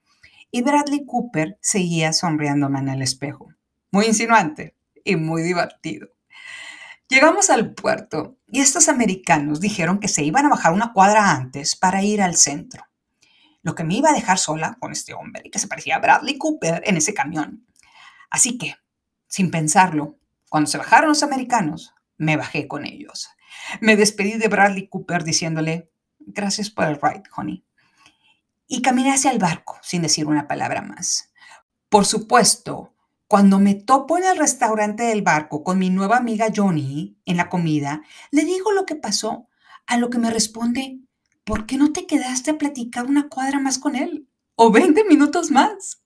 Y 0.50 0.62
Bradley 0.62 1.04
Cooper 1.06 1.58
seguía 1.60 2.12
sonriéndome 2.12 2.78
en 2.78 2.88
el 2.88 3.02
espejo. 3.02 3.48
Muy 3.90 4.06
insinuante 4.06 4.76
y 5.04 5.16
muy 5.16 5.42
divertido. 5.42 6.08
Llegamos 7.08 7.50
al 7.50 7.72
puerto 7.72 8.36
y 8.46 8.60
estos 8.60 8.88
americanos 8.88 9.60
dijeron 9.60 9.98
que 9.98 10.08
se 10.08 10.24
iban 10.24 10.46
a 10.46 10.50
bajar 10.50 10.72
una 10.72 10.92
cuadra 10.92 11.30
antes 11.30 11.76
para 11.76 12.02
ir 12.02 12.20
al 12.20 12.36
centro 12.36 12.84
lo 13.66 13.74
que 13.74 13.82
me 13.82 13.94
iba 13.94 14.10
a 14.10 14.12
dejar 14.12 14.38
sola 14.38 14.76
con 14.78 14.92
este 14.92 15.12
hombre 15.12 15.50
que 15.50 15.58
se 15.58 15.66
parecía 15.66 15.96
a 15.96 15.98
Bradley 15.98 16.38
Cooper 16.38 16.84
en 16.86 16.96
ese 16.96 17.14
camión. 17.14 17.66
Así 18.30 18.58
que, 18.58 18.76
sin 19.26 19.50
pensarlo, 19.50 20.20
cuando 20.48 20.70
se 20.70 20.78
bajaron 20.78 21.08
los 21.08 21.24
americanos, 21.24 21.92
me 22.16 22.36
bajé 22.36 22.68
con 22.68 22.86
ellos. 22.86 23.28
Me 23.80 23.96
despedí 23.96 24.34
de 24.34 24.46
Bradley 24.46 24.86
Cooper 24.86 25.24
diciéndole, 25.24 25.90
gracias 26.20 26.70
por 26.70 26.84
el 26.84 27.00
ride, 27.02 27.24
honey. 27.36 27.64
Y 28.68 28.82
caminé 28.82 29.12
hacia 29.12 29.32
el 29.32 29.40
barco 29.40 29.80
sin 29.82 30.02
decir 30.02 30.28
una 30.28 30.46
palabra 30.46 30.80
más. 30.80 31.32
Por 31.88 32.06
supuesto, 32.06 32.94
Cuando 33.28 33.58
me 33.58 33.74
topo 33.74 34.16
en 34.16 34.24
el 34.24 34.38
restaurante 34.38 35.02
del 35.02 35.22
barco 35.22 35.64
con 35.64 35.80
mi 35.80 35.90
nueva 35.90 36.16
amiga 36.16 36.46
Johnny 36.54 37.18
en 37.24 37.36
la 37.36 37.48
comida, 37.48 38.02
le 38.30 38.44
digo 38.44 38.70
lo 38.70 38.86
que 38.86 38.94
pasó, 38.94 39.48
a 39.88 39.96
lo 39.96 40.10
que 40.10 40.18
me 40.18 40.30
responde, 40.30 41.00
¿por 41.46 41.64
qué 41.64 41.78
no 41.78 41.92
te 41.92 42.06
quedaste 42.06 42.50
a 42.50 42.58
platicar 42.58 43.06
una 43.06 43.28
cuadra 43.28 43.60
más 43.60 43.78
con 43.78 43.94
él? 43.94 44.28
O 44.56 44.70
20 44.70 45.04
minutos 45.04 45.50
más. 45.50 46.02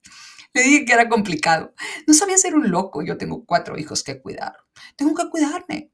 Le 0.52 0.62
dije 0.62 0.84
que 0.84 0.92
era 0.92 1.08
complicado. 1.08 1.74
No 2.06 2.14
sabía 2.14 2.36
ser 2.36 2.54
un 2.54 2.70
loco. 2.70 3.02
Yo 3.02 3.16
tengo 3.16 3.44
cuatro 3.46 3.78
hijos 3.78 4.04
que 4.04 4.20
cuidar. 4.20 4.56
Tengo 4.96 5.14
que 5.14 5.30
cuidarme. 5.30 5.90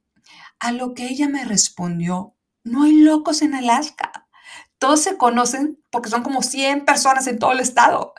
A 0.59 0.73
lo 0.73 0.95
que 0.95 1.07
ella 1.07 1.29
me 1.29 1.45
respondió, 1.45 2.35
no 2.65 2.83
hay 2.83 2.97
locos 2.97 3.41
en 3.43 3.55
Alaska. 3.55 4.29
Todos 4.79 5.03
se 5.03 5.17
conocen 5.17 5.79
porque 5.91 6.11
son 6.11 6.23
como 6.23 6.43
100 6.43 6.85
personas 6.85 7.27
en 7.29 7.39
todo 7.39 7.53
el 7.53 7.61
estado. 7.61 8.15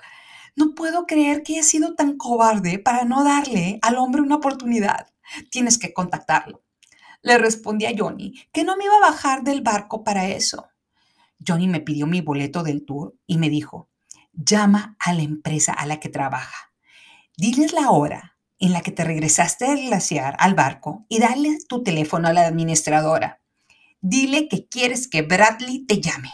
No 0.56 0.76
puedo 0.76 1.06
creer 1.06 1.44
que 1.44 1.54
haya 1.54 1.63
sido 1.63 1.96
tan 1.96 2.16
cobarde 2.18 2.80
para 2.80 3.04
no 3.04 3.24
darle 3.24 3.80
al 3.82 3.98
hombre 3.98 4.22
una 4.22 4.36
oportunidad. 4.36 5.08
Tienes 5.52 5.78
que 5.78 5.94
contactarlo. 5.94 6.63
Le 7.22 7.38
respondí 7.38 7.86
a 7.86 7.94
Johnny 7.98 8.34
que 8.54 8.63
no 8.63 8.78
me 8.78 8.86
iba 8.86 8.96
a 8.96 9.12
bajar 9.12 9.44
del 9.44 9.62
barco 9.62 10.04
para 10.04 10.30
eso. 10.30 10.70
Johnny 11.45 11.67
me 11.67 11.82
pidió 11.82 12.08
mi 12.08 12.21
boleto 12.21 12.63
del 12.63 12.86
tour 12.86 13.15
y 13.26 13.38
me 13.38 13.50
dijo, 13.50 13.89
llama 14.34 14.95
a 15.00 15.13
la 15.13 15.23
empresa 15.23 15.73
a 15.73 15.86
la 15.86 16.00
que 16.00 16.10
trabaja. 16.10 16.73
Diles 17.36 17.73
la 17.73 17.91
hora 17.91 18.38
en 18.60 18.73
la 18.73 18.82
que 18.82 18.91
te 18.91 19.04
regresaste 19.04 19.65
del 19.65 19.88
glaciar 19.88 20.36
al 20.39 20.56
barco 20.56 21.06
y 21.10 21.19
dale 21.19 21.58
tu 21.67 21.84
teléfono 21.84 22.28
a 22.28 22.34
la 22.34 22.47
administradora. 22.47 23.41
Dile 24.02 24.47
que 24.47 24.67
quieres 24.67 25.08
que 25.08 25.21
Bradley 25.21 25.86
te 25.86 26.02
llame. 26.02 26.32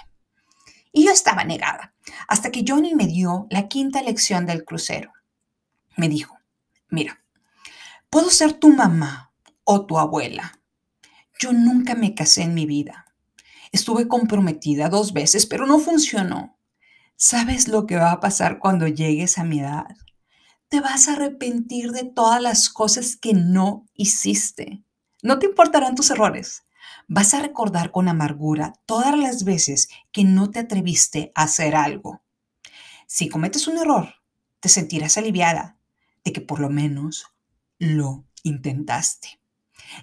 Y 0.91 1.05
yo 1.05 1.11
estaba 1.11 1.43
negada, 1.43 1.95
hasta 2.27 2.51
que 2.51 2.63
Johnny 2.67 2.93
me 2.93 3.07
dio 3.07 3.47
la 3.49 3.67
quinta 3.67 4.01
lección 4.01 4.45
del 4.45 4.63
crucero. 4.63 5.11
Me 5.97 6.07
dijo, 6.07 6.37
mira, 6.89 7.23
puedo 8.09 8.29
ser 8.29 8.53
tu 8.53 8.69
mamá 8.69 9.33
o 9.63 9.85
tu 9.85 9.97
abuela. 9.97 10.59
Yo 11.39 11.51
nunca 11.51 11.95
me 11.95 12.13
casé 12.13 12.43
en 12.43 12.53
mi 12.53 12.65
vida. 12.65 13.12
Estuve 13.73 14.07
comprometida 14.07 14.88
dos 14.88 15.13
veces, 15.13 15.47
pero 15.47 15.65
no 15.65 15.79
funcionó. 15.79 16.59
¿Sabes 17.15 17.67
lo 17.67 17.88
que 17.88 17.95
va 17.95 18.12
a 18.12 18.19
pasar 18.19 18.59
cuando 18.59 18.88
llegues 18.88 19.39
a 19.39 19.43
mi 19.43 19.62
edad? 19.62 19.88
Te 20.69 20.79
vas 20.79 21.07
a 21.07 21.13
arrepentir 21.13 21.91
de 21.91 22.03
todas 22.03 22.39
las 22.39 22.69
cosas 22.69 23.15
que 23.15 23.33
no 23.33 23.88
hiciste. 23.95 24.83
No 25.23 25.39
te 25.39 25.47
importarán 25.47 25.95
tus 25.95 26.12
errores. 26.12 26.65
Vas 27.07 27.33
a 27.33 27.41
recordar 27.41 27.89
con 27.89 28.07
amargura 28.09 28.73
todas 28.86 29.17
las 29.17 29.43
veces 29.43 29.89
que 30.12 30.23
no 30.23 30.51
te 30.51 30.59
atreviste 30.59 31.31
a 31.33 31.43
hacer 31.43 31.75
algo. 31.75 32.21
Si 33.07 33.27
cometes 33.27 33.67
un 33.67 33.79
error, 33.79 34.13
te 34.59 34.69
sentirás 34.69 35.17
aliviada 35.17 35.79
de 36.23 36.31
que 36.31 36.41
por 36.41 36.59
lo 36.59 36.69
menos 36.69 37.25
lo 37.79 38.23
intentaste. 38.43 39.42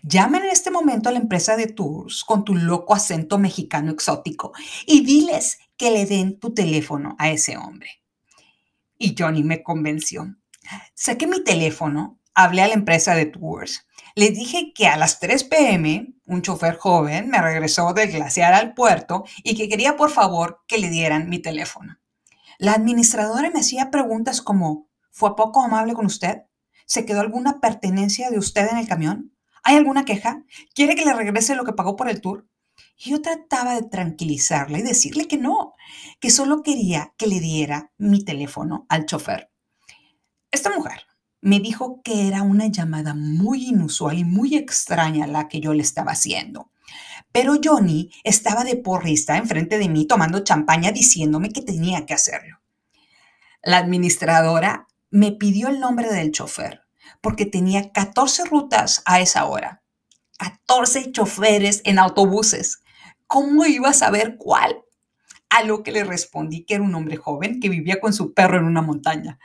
Llama 0.03 0.39
en 0.39 0.47
este 0.47 0.71
momento 0.71 1.09
a 1.09 1.13
la 1.13 1.19
empresa 1.19 1.57
de 1.57 1.67
tours 1.67 2.25
con 2.25 2.45
tu 2.45 2.55
loco 2.55 2.95
acento 2.95 3.39
mexicano 3.39 3.93
exótico 3.93 4.53
y 4.87 5.05
diles 5.05 5.59
que 5.77 5.91
le 5.91 6.07
den 6.07 6.39
tu 6.39 6.55
teléfono 6.55 7.17
a 7.19 7.31
ese 7.31 7.57
hombre. 7.57 7.89
Y 8.99 9.15
Johnny 9.19 9.43
me 9.43 9.63
convenció. 9.63 10.37
Saqué 10.95 11.27
mi 11.27 11.43
teléfono, 11.43 12.21
hablé 12.35 12.63
a 12.63 12.69
la 12.69 12.75
empresa 12.75 13.15
de 13.15 13.27
tours, 13.27 13.87
le 14.15 14.31
dije 14.31 14.73
que 14.75 14.87
a 14.87 14.97
las 14.97 15.21
3 15.21 15.45
pm 15.45 16.15
un 16.27 16.43
chofer 16.43 16.77
joven 16.77 17.29
me 17.29 17.41
regresó 17.41 17.93
del 17.93 18.11
glaciar 18.11 18.55
al 18.55 18.75
puerto 18.75 19.25
y 19.43 19.57
que 19.57 19.69
quería 19.69 19.97
por 19.97 20.11
favor 20.11 20.63
que 20.67 20.79
le 20.79 20.91
dieran 20.91 21.29
mi 21.29 21.39
teléfono. 21.39 21.99
La 22.59 22.73
administradora 22.73 23.51
me 23.51 23.61
hacía 23.61 23.91
preguntas 23.91 24.43
como, 24.43 24.89
¿fue 25.11 25.37
poco 25.37 25.63
amable 25.63 25.95
con 25.95 26.07
usted? 26.07 26.43
¿Se 26.87 27.07
quedó 27.07 27.21
alguna 27.21 27.61
pertenencia 27.61 28.31
de 28.31 28.39
usted 28.39 28.69
en 28.71 28.79
el 28.79 28.89
camión? 28.89 29.33
¿Hay 29.63 29.77
alguna 29.77 30.05
queja? 30.05 30.45
¿Quiere 30.75 30.95
que 30.95 31.05
le 31.05 31.15
regrese 31.15 31.55
lo 31.55 31.65
que 31.65 31.73
pagó 31.73 31.97
por 31.97 32.09
el 32.09 32.21
tour? 32.21 32.47
Y 32.97 33.11
yo 33.11 33.23
trataba 33.23 33.75
de 33.75 33.83
tranquilizarla 33.83 34.79
y 34.79 34.83
decirle 34.83 35.27
que 35.27 35.39
no, 35.39 35.75
que 36.19 36.31
solo 36.31 36.63
quería 36.63 37.15
que 37.17 37.27
le 37.27 37.41
diera 37.41 37.93
mi 37.99 38.25
teléfono 38.25 38.87
al 38.89 39.07
chofer. 39.07 39.51
Esta 40.51 40.71
mujer 40.71 41.07
me 41.41 41.61
dijo 41.61 42.03
que 42.03 42.27
era 42.29 42.43
una 42.43 42.67
llamada 42.67 43.15
muy 43.15 43.69
inusual 43.69 44.19
y 44.19 44.25
muy 44.25 44.57
extraña 44.57 45.27
la 45.27 45.49
que 45.49 45.61
yo 45.61 45.73
le 45.73 45.83
estaba 45.83 46.13
haciendo. 46.13 46.71
Pero 47.33 47.55
Johnny 47.63 48.11
estaba 48.25 48.65
de 48.65 48.77
porrista 48.77 49.37
enfrente 49.37 49.79
de 49.79 49.89
mí 49.89 50.07
tomando 50.07 50.41
champaña 50.41 50.91
diciéndome 50.91 51.51
que 51.51 51.63
tenía 51.63 52.05
que 52.05 52.15
hacerlo. 52.15 52.61
La 53.63 53.79
administradora 53.79 54.89
me 55.11 55.33
pidió 55.33 55.69
el 55.69 55.81
nombre 55.81 56.13
del 56.13 56.33
chofer 56.33 56.83
porque 57.21 57.47
tenía 57.47 57.93
14 57.93 58.45
rutas 58.47 59.03
a 59.05 59.21
esa 59.21 59.47
hora. 59.47 59.83
14 60.39 61.13
choferes 61.13 61.83
en 61.85 61.99
autobuses. 61.99 62.83
¿Cómo 63.27 63.67
iba 63.67 63.91
a 63.91 63.95
saber 63.95 64.37
cuál? 64.39 64.83
A 65.51 65.63
lo 65.65 65.83
que 65.83 65.93
le 65.93 66.05
respondí 66.05 66.65
que 66.65 66.75
era 66.75 66.85
un 66.85 66.95
hombre 66.95 67.17
joven 67.17 67.61
que 67.61 67.69
vivía 67.69 68.01
con 68.01 68.13
su 68.13 68.33
perro 68.33 68.59
en 68.59 68.65
una 68.65 68.83
montaña. 68.83 69.39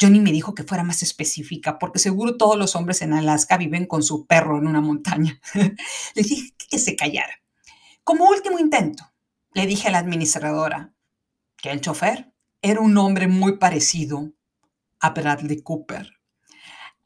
Johnny 0.00 0.20
me 0.20 0.32
dijo 0.32 0.54
que 0.54 0.62
fuera 0.62 0.82
más 0.82 1.02
específica, 1.02 1.78
porque 1.78 1.98
seguro 1.98 2.38
todos 2.38 2.56
los 2.56 2.74
hombres 2.74 3.02
en 3.02 3.12
Alaska 3.12 3.58
viven 3.58 3.86
con 3.86 4.02
su 4.02 4.26
perro 4.26 4.56
en 4.56 4.66
una 4.66 4.80
montaña. 4.80 5.38
le 5.54 6.22
dije 6.22 6.54
que 6.70 6.78
se 6.78 6.96
callara. 6.96 7.42
Como 8.02 8.28
último 8.28 8.58
intento, 8.58 9.04
le 9.52 9.66
dije 9.66 9.88
a 9.88 9.90
la 9.90 9.98
administradora 9.98 10.94
que 11.58 11.70
el 11.70 11.82
chofer 11.82 12.32
era 12.62 12.80
un 12.80 12.96
hombre 12.96 13.28
muy 13.28 13.58
parecido 13.58 14.32
a 15.00 15.10
Bradley 15.10 15.62
Cooper. 15.62 16.19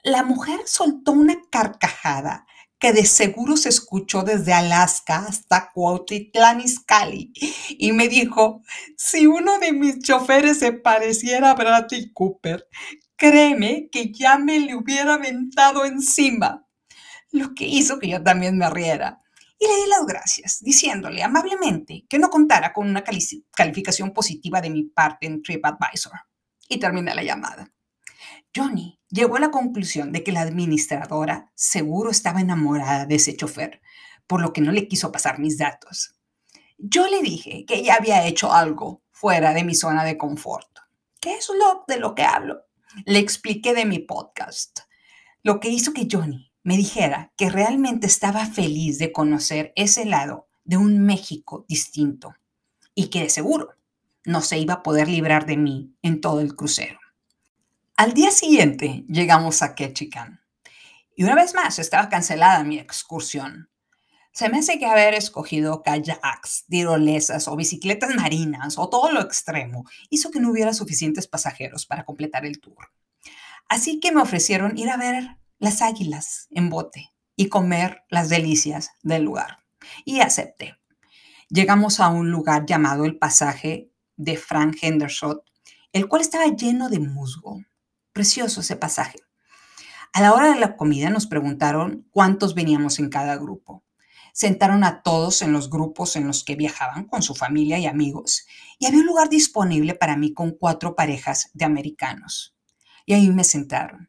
La 0.07 0.23
mujer 0.23 0.61
soltó 0.67 1.13
una 1.13 1.35
carcajada 1.51 2.47
que 2.79 2.93
de 2.93 3.07
seguro 3.07 3.57
se 3.57 3.71
escuchó 3.71 4.23
desde 4.23 4.53
Alaska 4.53 5.25
hasta 5.27 5.71
Cuautitlán 5.73 6.61
Izcalli 6.61 7.33
y 7.71 7.93
me 7.93 8.09
dijo, 8.09 8.61
si 8.99 9.27
uno 9.27 9.59
de 9.61 9.73
mis 9.73 10.01
choferes 10.01 10.59
se 10.59 10.73
pareciera 10.73 11.53
a 11.53 11.55
Bradley 11.55 12.13
Cooper, 12.13 12.69
créeme 13.17 13.89
que 13.91 14.13
ya 14.13 14.37
me 14.37 14.61
le 14.61 14.75
hubiera 14.75 15.15
aventado 15.15 15.87
encima. 15.87 16.67
Lo 17.31 17.55
que 17.55 17.67
hizo 17.67 17.99
que 17.99 18.09
yo 18.09 18.23
también 18.23 18.59
me 18.59 18.69
riera. 18.69 19.21
Y 19.59 19.67
le 19.67 19.75
di 19.75 19.89
las 19.89 20.05
gracias, 20.05 20.59
diciéndole 20.61 21.23
amablemente 21.23 22.05
que 22.11 22.19
no 22.19 22.29
contara 22.29 22.75
con 22.75 22.87
una 22.87 23.03
calificación 23.03 24.13
positiva 24.13 24.61
de 24.61 24.69
mi 24.69 24.83
parte 24.83 25.27
en 25.27 25.43
TripAdvisor. 25.43 26.13
Y 26.69 26.79
terminé 26.79 27.15
la 27.15 27.23
llamada. 27.23 27.74
Johnny 28.55 29.01
llegó 29.09 29.37
a 29.37 29.41
la 29.41 29.51
conclusión 29.51 30.13
de 30.13 30.23
que 30.23 30.33
la 30.33 30.43
administradora 30.43 31.51
seguro 31.55 32.11
estaba 32.11 32.41
enamorada 32.41 33.07
de 33.07 33.17
ese 33.17 33.37
chofer, 33.37 33.81
por 34.27 34.41
lo 34.41 34.53
que 34.53 34.61
no 34.61 34.71
le 34.71 34.87
quiso 34.87 35.11
pasar 35.11 35.39
mis 35.39 35.59
datos. 35.59 36.15
Yo 36.79 37.09
le 37.09 37.21
dije 37.21 37.65
que 37.67 37.77
ella 37.77 37.97
había 37.99 38.27
hecho 38.27 38.53
algo 38.53 39.03
fuera 39.11 39.55
de 39.55 39.65
mi 39.65 39.75
zona 39.75 40.05
de 40.05 40.19
confort. 40.19 40.69
¿Qué 41.21 41.35
es 41.35 41.49
lo 41.49 41.85
de 41.89 41.99
lo 41.99 42.15
que 42.15 42.23
hablo? 42.23 42.63
Le 43.07 43.19
expliqué 43.19 43.75
de 43.75 43.87
mi 43.87 43.99
podcast, 43.99 44.81
lo 45.43 45.59
que 45.59 45.69
hizo 45.69 45.93
que 45.93 46.07
Johnny 46.11 46.53
me 46.63 46.77
dijera 46.77 47.33
que 47.37 47.51
realmente 47.51 48.07
estaba 48.07 48.47
feliz 48.47 48.99
de 48.99 49.13
conocer 49.13 49.73
ese 49.77 50.05
lado 50.05 50.49
de 50.65 50.77
un 50.77 51.05
México 51.05 51.65
distinto 51.69 52.35
y 52.95 53.09
que 53.09 53.23
de 53.23 53.31
seguro 53.31 53.75
no 54.25 54.41
se 54.41 54.59
iba 54.59 54.75
a 54.75 54.83
poder 54.83 55.09
librar 55.09 55.45
de 55.45 55.57
mí 55.57 55.95
en 56.03 56.21
todo 56.21 56.41
el 56.41 56.55
crucero. 56.55 56.99
Al 57.97 58.13
día 58.13 58.33
siguiente 58.33 59.05
llegamos 59.07 59.63
a 59.63 59.77
Ketchikan 59.77 60.41
y 61.15 61.23
una 61.23 61.37
vez 61.37 61.55
más 61.55 61.79
estaba 61.79 62.09
cancelada 62.09 62.65
mi 62.65 62.77
excursión. 62.81 63.71
Se 64.33 64.49
me 64.49 64.59
hace 64.59 64.81
que 64.81 64.87
haber 64.87 65.15
escogido 65.15 65.81
kayaks, 65.85 66.65
tirolesas 66.69 67.47
o 67.47 67.55
bicicletas 67.55 68.13
marinas 68.17 68.79
o 68.79 68.89
todo 68.89 69.13
lo 69.13 69.21
extremo 69.21 69.85
hizo 70.11 70.33
que 70.33 70.41
no 70.41 70.51
hubiera 70.51 70.75
suficientes 70.75 71.29
pasajeros 71.29 71.87
para 71.87 72.05
completar 72.05 72.45
el 72.45 72.61
tour. 72.61 72.91
Así 73.69 74.01
que 74.01 74.11
me 74.11 74.23
ofrecieron 74.23 74.77
ir 74.77 74.91
a 74.91 74.97
ver 74.97 75.37
las 75.61 75.81
águilas 75.81 76.49
en 76.51 76.71
bote 76.71 77.13
y 77.37 77.49
comer 77.49 78.03
las 78.11 78.29
delicias 78.29 78.91
del 79.05 79.23
lugar. 79.23 79.59
Y 80.05 80.19
acepté. 80.19 80.75
Llegamos 81.49 82.01
a 82.01 82.09
un 82.09 82.33
lugar 82.33 82.67
llamado 82.67 83.05
el 83.05 83.19
pasaje 83.19 83.93
de 84.17 84.37
Frank 84.37 84.79
Henderson, 84.83 85.43
el 85.93 86.09
cual 86.09 86.23
estaba 86.23 86.47
lleno 86.47 86.89
de 86.89 86.99
musgo 86.99 87.63
Precioso 88.15 88.61
ese 88.61 88.77
pasaje. 88.77 89.19
A 90.13 90.23
la 90.23 90.35
hora 90.35 90.55
de 90.55 90.61
la 90.61 90.77
comida 90.77 91.11
nos 91.11 91.27
preguntaron 91.27 92.07
cuántos 92.13 92.55
veníamos 92.55 93.01
en 93.01 93.09
cada 93.09 93.37
grupo. 93.37 93.83
Sentaron 94.33 94.85
a 94.85 95.03
todos 95.03 95.43
en 95.43 95.53
los 95.53 95.69
grupos 95.69 96.15
en 96.15 96.29
los 96.29 96.45
que 96.45 96.55
viajaban 96.55 97.07
con 97.07 97.23
su 97.23 97.35
familia 97.35 97.77
y 97.81 97.87
amigos 97.87 98.47
y 98.79 98.87
había 98.87 99.01
un 99.01 99.07
lugar 99.07 99.29
disponible 99.31 99.97
para 99.97 100.17
mí 100.17 100.33
con 100.33 100.53
cuatro 100.53 100.95
parejas 100.95 101.51
de 101.55 101.65
americanos. 101.65 102.55
Y 103.05 103.15
ahí 103.15 103.31
me 103.31 103.43
sentaron. 103.43 104.09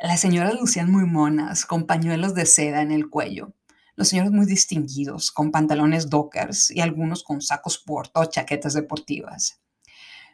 Las 0.00 0.20
señoras 0.20 0.54
lucían 0.54 0.92
muy 0.92 1.04
monas, 1.04 1.66
con 1.66 1.88
pañuelos 1.88 2.34
de 2.34 2.46
seda 2.46 2.82
en 2.82 2.92
el 2.92 3.10
cuello. 3.10 3.52
Los 3.96 4.10
señores 4.10 4.30
muy 4.30 4.46
distinguidos, 4.46 5.32
con 5.32 5.50
pantalones 5.50 6.08
dockers 6.08 6.70
y 6.70 6.82
algunos 6.82 7.24
con 7.24 7.40
sacos 7.40 7.78
porto 7.78 8.20
o 8.20 8.26
chaquetas 8.26 8.74
deportivas. 8.74 9.60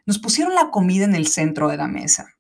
Nos 0.05 0.19
pusieron 0.19 0.55
la 0.55 0.71
comida 0.71 1.07
en 1.07 1.15
el 1.15 1.29
centro 1.29 1.67
de 1.69 1.79
la 1.79 1.89
mesa 1.89 2.37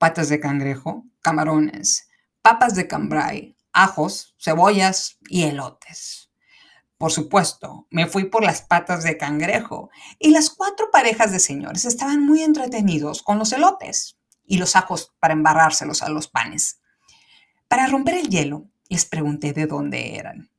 patas 0.00 0.30
de 0.30 0.40
cangrejo, 0.40 1.04
camarones, 1.20 2.08
papas 2.40 2.74
de 2.74 2.88
cambray, 2.88 3.54
ajos, 3.70 4.34
cebollas 4.38 5.18
y 5.28 5.42
elotes. 5.42 6.30
Por 6.96 7.12
supuesto, 7.12 7.86
me 7.90 8.06
fui 8.06 8.24
por 8.24 8.42
las 8.42 8.62
patas 8.62 9.04
de 9.04 9.18
cangrejo 9.18 9.90
y 10.18 10.30
las 10.30 10.48
cuatro 10.48 10.90
parejas 10.90 11.32
de 11.32 11.38
señores 11.38 11.84
estaban 11.84 12.24
muy 12.24 12.42
entretenidos 12.42 13.22
con 13.22 13.38
los 13.38 13.52
elotes 13.52 14.16
y 14.42 14.56
los 14.56 14.74
ajos 14.74 15.14
para 15.20 15.34
embarrárselos 15.34 16.02
a 16.02 16.08
los 16.08 16.28
panes. 16.28 16.80
Para 17.68 17.86
romper 17.86 18.14
el 18.14 18.30
hielo, 18.30 18.70
les 18.88 19.04
pregunté 19.04 19.52
de 19.52 19.66
dónde 19.66 20.16
eran. 20.16 20.50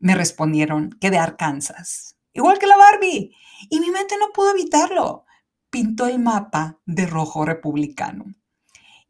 Me 0.00 0.14
respondieron 0.14 0.96
que 0.98 1.10
de 1.10 1.18
Arkansas, 1.18 2.16
igual 2.32 2.58
que 2.58 2.66
la 2.66 2.78
Barbie, 2.78 3.36
y 3.68 3.80
mi 3.80 3.90
mente 3.90 4.16
no 4.18 4.30
pudo 4.32 4.52
evitarlo. 4.52 5.26
Pintó 5.68 6.06
el 6.06 6.20
mapa 6.20 6.80
de 6.86 7.04
rojo 7.04 7.44
republicano 7.44 8.24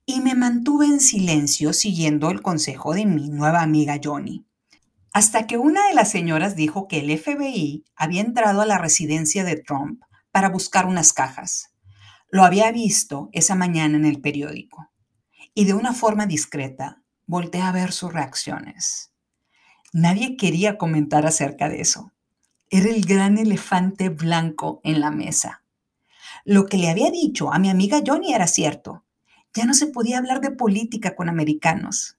y 0.09 0.23
me 0.23 0.35
mantuve 0.35 0.87
en 0.87 1.01
silencio 1.01 1.75
siguiendo 1.75 2.31
el 2.31 2.41
consejo 2.41 2.95
de 2.95 3.05
mi 3.05 3.29
nueva 3.29 3.61
amiga 3.61 4.01
Johnny. 4.03 4.47
Hasta 5.13 5.47
que 5.47 5.59
una 5.59 5.87
de 5.87 5.95
las 5.95 6.11
señoras 6.11 6.57
dijo 6.57 6.89
que 6.89 7.01
el 7.01 7.19
FBI 7.19 7.85
había 7.95 8.23
entrado 8.23 8.63
a 8.63 8.67
la 8.67 8.79
residencia 8.79 9.45
de 9.45 9.57
Trump 9.57 10.01
para 10.33 10.49
buscar 10.49 10.87
unas 10.87 11.13
cajas. 11.13 11.75
Lo 12.31 12.45
había 12.45 12.73
visto 12.73 13.29
esa 13.33 13.55
mañana 13.55 13.99
en 13.99 14.07
el 14.07 14.23
periódico. 14.23 14.91
Y 15.53 15.67
de 15.67 15.75
una 15.75 15.93
forma 15.93 16.25
discreta 16.25 17.03
volteé 17.27 17.61
a 17.61 17.73
ver 17.73 17.93
sus 17.93 18.11
reacciones. 18.11 19.13
Nadie 19.93 20.39
quería 20.39 20.79
comentar 20.79 21.27
acerca 21.27 21.69
de 21.69 21.83
eso. 21.83 22.13
Era 22.71 22.89
el 22.89 23.05
gran 23.05 23.37
elefante 23.37 24.09
blanco 24.09 24.81
en 24.85 25.01
la 25.01 25.11
mesa. 25.11 25.65
Lo 26.47 26.65
que 26.65 26.79
le 26.79 26.89
había 26.89 27.11
dicho 27.11 27.53
a 27.53 27.59
mi 27.59 27.69
amiga 27.69 28.01
Johnny 28.07 28.33
era 28.33 28.47
cierto. 28.47 29.05
Ya 29.55 29.65
no 29.65 29.75
se 29.75 29.87
podía 29.87 30.19
hablar 30.19 30.41
de 30.41 30.51
política 30.51 31.17
con 31.17 31.29
americanos. 31.29 32.17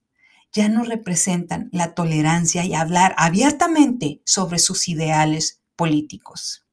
Ya 0.51 0.67
no 0.67 0.83
representan 0.83 1.69
la 1.71 1.93
tolerancia 1.93 2.65
y 2.65 2.73
hablar 2.73 3.13
abiertamente 3.17 4.21
sobre 4.25 4.59
sus 4.59 4.87
ideales 4.87 5.61
políticos. 5.75 6.65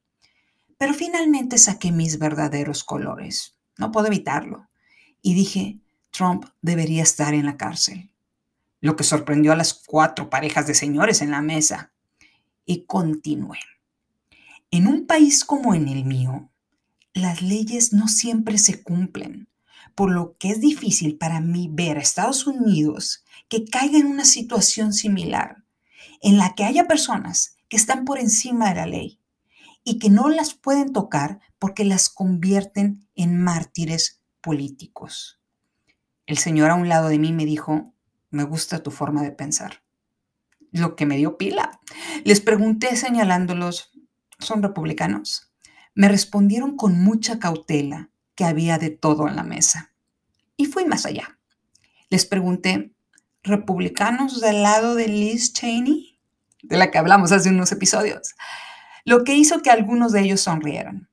Pero 0.78 0.94
finalmente 0.94 1.58
saqué 1.58 1.92
mis 1.92 2.18
verdaderos 2.18 2.84
colores. 2.84 3.56
No 3.78 3.92
puedo 3.92 4.06
evitarlo. 4.06 4.68
Y 5.22 5.34
dije, 5.34 5.78
Trump 6.10 6.46
debería 6.62 7.02
estar 7.02 7.34
en 7.34 7.46
la 7.46 7.56
cárcel. 7.56 8.10
Lo 8.80 8.96
que 8.96 9.04
sorprendió 9.04 9.52
a 9.52 9.56
las 9.56 9.74
cuatro 9.74 10.30
parejas 10.30 10.66
de 10.66 10.74
señores 10.74 11.20
en 11.20 11.30
la 11.30 11.42
mesa. 11.42 11.92
Y 12.64 12.84
continué. 12.84 13.58
En 14.70 14.86
un 14.86 15.06
país 15.06 15.44
como 15.44 15.74
en 15.74 15.88
el 15.88 16.04
mío, 16.04 16.50
las 17.14 17.42
leyes 17.42 17.92
no 17.92 18.08
siempre 18.08 18.58
se 18.58 18.82
cumplen 18.82 19.48
por 19.96 20.12
lo 20.12 20.36
que 20.38 20.50
es 20.50 20.60
difícil 20.60 21.16
para 21.16 21.40
mí 21.40 21.68
ver 21.72 21.96
a 21.96 22.02
Estados 22.02 22.46
Unidos 22.46 23.24
que 23.48 23.64
caiga 23.64 23.98
en 23.98 24.06
una 24.06 24.26
situación 24.26 24.92
similar, 24.92 25.64
en 26.20 26.36
la 26.36 26.54
que 26.54 26.64
haya 26.64 26.86
personas 26.86 27.56
que 27.68 27.76
están 27.76 28.04
por 28.04 28.18
encima 28.18 28.68
de 28.68 28.74
la 28.76 28.86
ley 28.86 29.20
y 29.82 29.98
que 29.98 30.10
no 30.10 30.28
las 30.28 30.54
pueden 30.54 30.92
tocar 30.92 31.40
porque 31.58 31.84
las 31.84 32.10
convierten 32.10 33.08
en 33.14 33.42
mártires 33.42 34.20
políticos. 34.42 35.40
El 36.26 36.36
señor 36.38 36.70
a 36.70 36.74
un 36.74 36.88
lado 36.88 37.08
de 37.08 37.18
mí 37.18 37.32
me 37.32 37.46
dijo, 37.46 37.94
me 38.30 38.44
gusta 38.44 38.82
tu 38.82 38.90
forma 38.90 39.22
de 39.22 39.32
pensar. 39.32 39.82
Lo 40.72 40.94
que 40.94 41.06
me 41.06 41.16
dio 41.16 41.38
pila. 41.38 41.80
Les 42.24 42.40
pregunté 42.40 42.96
señalándolos, 42.96 43.92
¿son 44.38 44.62
republicanos? 44.62 45.52
Me 45.94 46.08
respondieron 46.08 46.76
con 46.76 47.00
mucha 47.02 47.38
cautela 47.38 48.10
que 48.36 48.44
había 48.44 48.78
de 48.78 48.90
todo 48.90 49.26
en 49.26 49.34
la 49.34 49.42
mesa. 49.42 49.92
Y 50.56 50.66
fui 50.66 50.84
más 50.84 51.06
allá. 51.06 51.38
Les 52.08 52.24
pregunté, 52.26 52.92
¿republicanos 53.42 54.40
del 54.40 54.62
lado 54.62 54.94
de 54.94 55.08
Liz 55.08 55.52
Cheney? 55.52 56.20
De 56.62 56.76
la 56.76 56.90
que 56.90 56.98
hablamos 56.98 57.32
hace 57.32 57.48
unos 57.48 57.72
episodios. 57.72 58.34
Lo 59.04 59.24
que 59.24 59.34
hizo 59.34 59.62
que 59.62 59.70
algunos 59.70 60.12
de 60.12 60.20
ellos 60.20 60.42
sonrieran. 60.42 61.08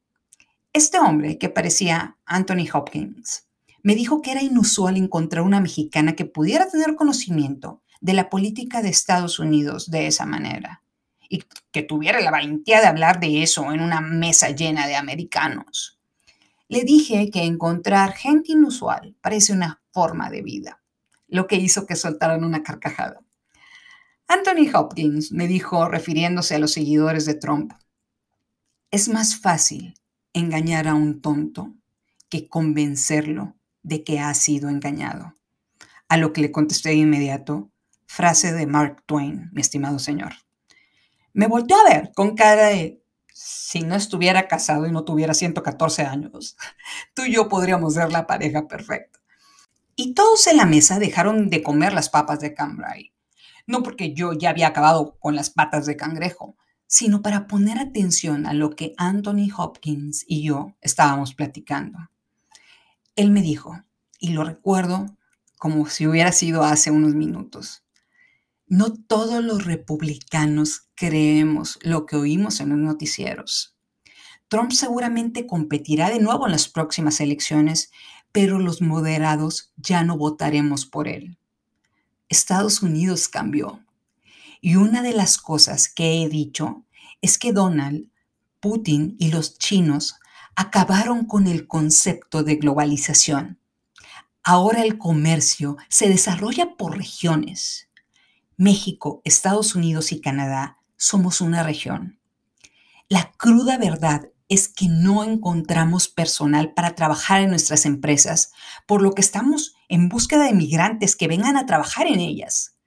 Este 0.74 1.00
hombre, 1.00 1.38
que 1.38 1.50
parecía 1.50 2.18
Anthony 2.26 2.68
Hopkins, 2.72 3.48
me 3.84 3.96
dijo 3.96 4.22
que 4.22 4.32
era 4.32 4.42
inusual 4.42 4.98
encontrar 4.98 5.44
una 5.44 5.60
mexicana 5.60 6.16
que 6.16 6.26
pudiera 6.26 6.70
tener 6.70 6.96
conocimiento 6.96 7.82
de 8.02 8.14
la 8.14 8.30
política 8.30 8.82
de 8.82 8.90
Estados 8.90 9.40
Unidos 9.40 9.90
de 9.90 10.08
esa 10.08 10.26
manera 10.26 10.84
y 11.30 11.44
que 11.72 11.84
tuviera 11.84 12.22
la 12.22 12.32
valentía 12.32 12.80
de 12.80 12.88
hablar 12.88 13.20
de 13.20 13.44
eso 13.44 13.72
en 13.72 13.82
una 13.82 14.02
mesa 14.02 14.50
llena 14.50 14.88
de 14.88 14.96
americanos. 14.96 16.00
Le 16.74 16.86
dije 16.86 17.30
que 17.30 17.44
encontrar 17.44 18.14
gente 18.14 18.54
inusual 18.54 19.16
parece 19.22 19.54
una 19.54 19.84
forma 19.92 20.32
de 20.32 20.42
vida, 20.42 20.82
lo 21.28 21.46
que 21.46 21.58
hizo 21.58 21.86
que 21.86 21.96
soltaran 21.96 22.44
una 22.44 22.64
carcajada. 22.64 23.22
Anthony 24.28 24.72
Hopkins 24.74 25.32
me 25.32 25.48
dijo, 25.48 25.88
refiriéndose 25.88 26.56
a 26.56 26.58
los 26.58 26.74
seguidores 26.74 27.28
de 27.28 27.36
Trump, 27.36 27.74
es 28.90 29.08
más 29.08 29.40
fácil 29.40 29.94
engañar 30.34 30.88
a 30.88 30.96
un 30.96 31.22
tonto 31.22 31.76
que 32.28 32.48
convencerlo 32.48 33.56
de 33.84 34.04
que 34.04 34.20
ha 34.20 34.34
sido 34.34 34.68
engañado. 34.68 35.36
A 36.10 36.18
lo 36.18 36.34
que 36.34 36.42
le 36.42 36.52
contesté 36.52 36.90
de 36.90 36.96
inmediato, 36.96 37.70
frase 38.08 38.52
de 38.52 38.66
Mark 38.66 39.04
Twain, 39.06 39.52
mi 39.52 39.62
estimado 39.62 40.00
señor. 40.00 40.34
Me 41.34 41.46
volteó 41.46 41.78
a 41.78 41.94
ver 41.94 42.12
con 42.16 42.36
cara 42.36 42.70
de, 42.70 43.03
si 43.46 43.82
no 43.82 43.96
estuviera 43.96 44.48
casado 44.48 44.88
y 44.88 44.92
no 44.92 45.04
tuviera 45.04 45.34
114 45.34 46.04
años, 46.04 46.56
tú 47.14 47.24
y 47.24 47.34
yo 47.34 47.50
podríamos 47.50 47.96
ser 47.96 48.10
la 48.10 48.26
pareja 48.26 48.70
perfecta. 48.70 49.20
Y 49.98 50.14
todos 50.14 50.48
en 50.48 50.58
la 50.58 50.66
mesa 50.66 50.98
dejaron 50.98 51.50
de 51.50 51.62
comer 51.62 51.92
las 51.92 52.10
papas 52.10 52.40
de 52.40 52.54
cambray. 52.54 53.12
No 53.68 53.84
porque 53.84 54.14
yo 54.14 54.32
ya 54.32 54.50
había 54.50 54.68
acabado 54.68 55.18
con 55.20 55.36
las 55.36 55.50
patas 55.50 55.86
de 55.86 55.98
cangrejo, 55.98 56.56
sino 56.88 57.22
para 57.22 57.48
poner 57.48 57.80
atención 57.80 58.46
a 58.46 58.54
lo 58.54 58.70
que 58.70 58.94
Anthony 58.98 59.50
Hopkins 59.56 60.24
y 60.26 60.44
yo 60.44 60.76
estábamos 60.80 61.34
platicando. 61.34 62.00
Él 63.18 63.30
me 63.30 63.42
dijo, 63.42 63.84
y 64.20 64.30
lo 64.30 64.46
recuerdo 64.46 65.18
como 65.58 65.86
si 65.88 66.08
hubiera 66.08 66.32
sido 66.32 66.64
hace 66.64 66.92
unos 66.92 67.14
minutos, 67.14 67.83
no 68.74 68.92
todos 68.92 69.44
los 69.44 69.66
republicanos 69.66 70.88
creemos 70.96 71.78
lo 71.84 72.08
que 72.08 72.16
oímos 72.16 72.60
en 72.60 72.70
los 72.70 72.80
noticieros. 72.80 73.76
Trump 74.48 74.72
seguramente 74.72 75.46
competirá 75.46 76.10
de 76.10 76.20
nuevo 76.20 76.48
en 76.48 76.54
las 76.54 76.70
próximas 76.70 77.20
elecciones, 77.20 77.92
pero 78.32 78.58
los 78.58 78.82
moderados 78.82 79.72
ya 79.78 80.04
no 80.04 80.18
votaremos 80.18 80.88
por 80.88 81.08
él. 81.08 81.38
Estados 82.30 82.82
Unidos 82.82 83.28
cambió. 83.28 83.80
Y 84.60 84.76
una 84.76 85.04
de 85.04 85.14
las 85.14 85.38
cosas 85.38 85.88
que 85.88 86.24
he 86.24 86.28
dicho 86.28 86.84
es 87.22 87.38
que 87.38 87.54
Donald, 87.54 88.10
Putin 88.60 89.16
y 89.20 89.30
los 89.30 89.60
chinos 89.60 90.16
acabaron 90.56 91.26
con 91.26 91.46
el 91.46 91.68
concepto 91.68 92.42
de 92.42 92.56
globalización. 92.56 93.60
Ahora 94.42 94.82
el 94.82 94.98
comercio 94.98 95.78
se 95.90 96.10
desarrolla 96.10 96.76
por 96.76 96.98
regiones. 96.98 97.88
México, 98.64 99.22
Estados 99.26 99.76
Unidos 99.76 100.14
y 100.14 100.22
Canadá 100.22 100.78
somos 100.96 101.42
una 101.42 101.64
región. 101.64 102.18
La 103.10 103.34
cruda 103.34 103.78
verdad 103.78 104.30
es 104.48 104.70
que 104.70 104.88
no 104.88 105.26
encontramos 105.26 106.08
personal 106.08 106.74
para 106.74 106.96
trabajar 106.96 107.42
en 107.42 107.50
nuestras 107.50 107.86
empresas, 107.86 108.54
por 108.88 109.02
lo 109.02 109.12
que 109.12 109.22
estamos 109.22 109.76
en 109.90 110.08
búsqueda 110.08 110.46
de 110.46 110.54
migrantes 110.54 111.18
que 111.18 111.28
vengan 111.28 111.58
a 111.58 111.66
trabajar 111.66 112.08
en 112.08 112.22
ellas. 112.22 112.78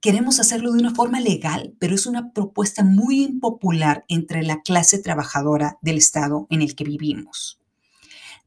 Queremos 0.00 0.40
hacerlo 0.40 0.72
de 0.72 0.78
una 0.78 0.94
forma 0.94 1.20
legal, 1.20 1.74
pero 1.78 1.94
es 1.94 2.06
una 2.06 2.32
propuesta 2.32 2.82
muy 2.82 3.22
impopular 3.22 4.06
entre 4.08 4.42
la 4.42 4.62
clase 4.62 4.98
trabajadora 4.98 5.76
del 5.82 5.98
estado 5.98 6.46
en 6.48 6.62
el 6.62 6.74
que 6.74 6.84
vivimos. 6.84 7.60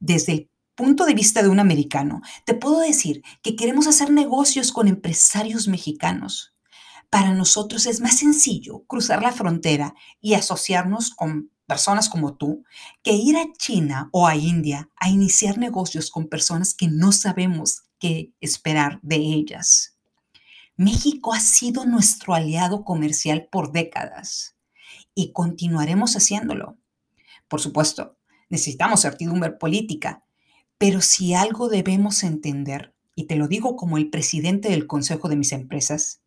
Desde 0.00 0.32
el 0.32 0.50
punto 0.74 1.04
de 1.04 1.14
vista 1.14 1.44
de 1.44 1.48
un 1.48 1.60
americano, 1.60 2.22
te 2.44 2.54
puedo 2.54 2.80
decir 2.80 3.22
que 3.40 3.54
queremos 3.54 3.86
hacer 3.86 4.10
negocios 4.10 4.72
con 4.72 4.88
empresarios 4.88 5.68
mexicanos, 5.68 6.51
para 7.12 7.34
nosotros 7.34 7.84
es 7.84 8.00
más 8.00 8.20
sencillo 8.20 8.84
cruzar 8.86 9.20
la 9.20 9.32
frontera 9.32 9.94
y 10.22 10.32
asociarnos 10.32 11.10
con 11.10 11.50
personas 11.66 12.08
como 12.08 12.38
tú 12.38 12.64
que 13.02 13.12
ir 13.12 13.36
a 13.36 13.52
China 13.52 14.08
o 14.12 14.26
a 14.26 14.34
India 14.34 14.88
a 14.96 15.10
iniciar 15.10 15.58
negocios 15.58 16.10
con 16.10 16.28
personas 16.28 16.72
que 16.72 16.88
no 16.88 17.12
sabemos 17.12 17.82
qué 17.98 18.32
esperar 18.40 18.98
de 19.02 19.16
ellas. 19.16 19.98
México 20.76 21.34
ha 21.34 21.40
sido 21.40 21.84
nuestro 21.84 22.32
aliado 22.32 22.82
comercial 22.82 23.46
por 23.52 23.72
décadas 23.72 24.56
y 25.14 25.32
continuaremos 25.32 26.16
haciéndolo. 26.16 26.78
Por 27.46 27.60
supuesto, 27.60 28.16
necesitamos 28.48 29.02
certidumbre 29.02 29.50
política, 29.50 30.24
pero 30.78 31.02
si 31.02 31.34
algo 31.34 31.68
debemos 31.68 32.22
entender, 32.22 32.94
y 33.14 33.24
te 33.24 33.36
lo 33.36 33.48
digo 33.48 33.76
como 33.76 33.98
el 33.98 34.08
presidente 34.08 34.70
del 34.70 34.86
Consejo 34.86 35.28
de 35.28 35.36
mis 35.36 35.52
empresas, 35.52 36.21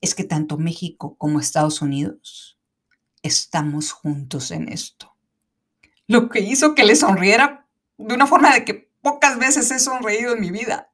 es 0.00 0.14
que 0.14 0.24
tanto 0.24 0.58
México 0.58 1.16
como 1.16 1.40
Estados 1.40 1.82
Unidos 1.82 2.58
estamos 3.22 3.92
juntos 3.92 4.50
en 4.50 4.68
esto. 4.68 5.14
Lo 6.06 6.28
que 6.28 6.40
hizo 6.40 6.74
que 6.74 6.84
le 6.84 6.96
sonriera 6.96 7.68
de 7.98 8.14
una 8.14 8.26
forma 8.26 8.54
de 8.54 8.64
que 8.64 8.90
pocas 9.02 9.38
veces 9.38 9.70
he 9.70 9.78
sonreído 9.78 10.34
en 10.34 10.40
mi 10.40 10.50
vida. 10.50 10.90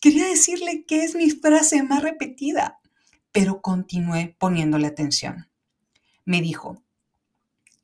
Quería 0.00 0.26
decirle 0.26 0.84
que 0.86 1.04
es 1.04 1.14
mi 1.14 1.30
frase 1.30 1.82
más 1.82 2.02
repetida, 2.02 2.80
pero 3.30 3.62
continué 3.62 4.36
poniéndole 4.38 4.86
atención. 4.86 5.48
Me 6.24 6.40
dijo, 6.40 6.82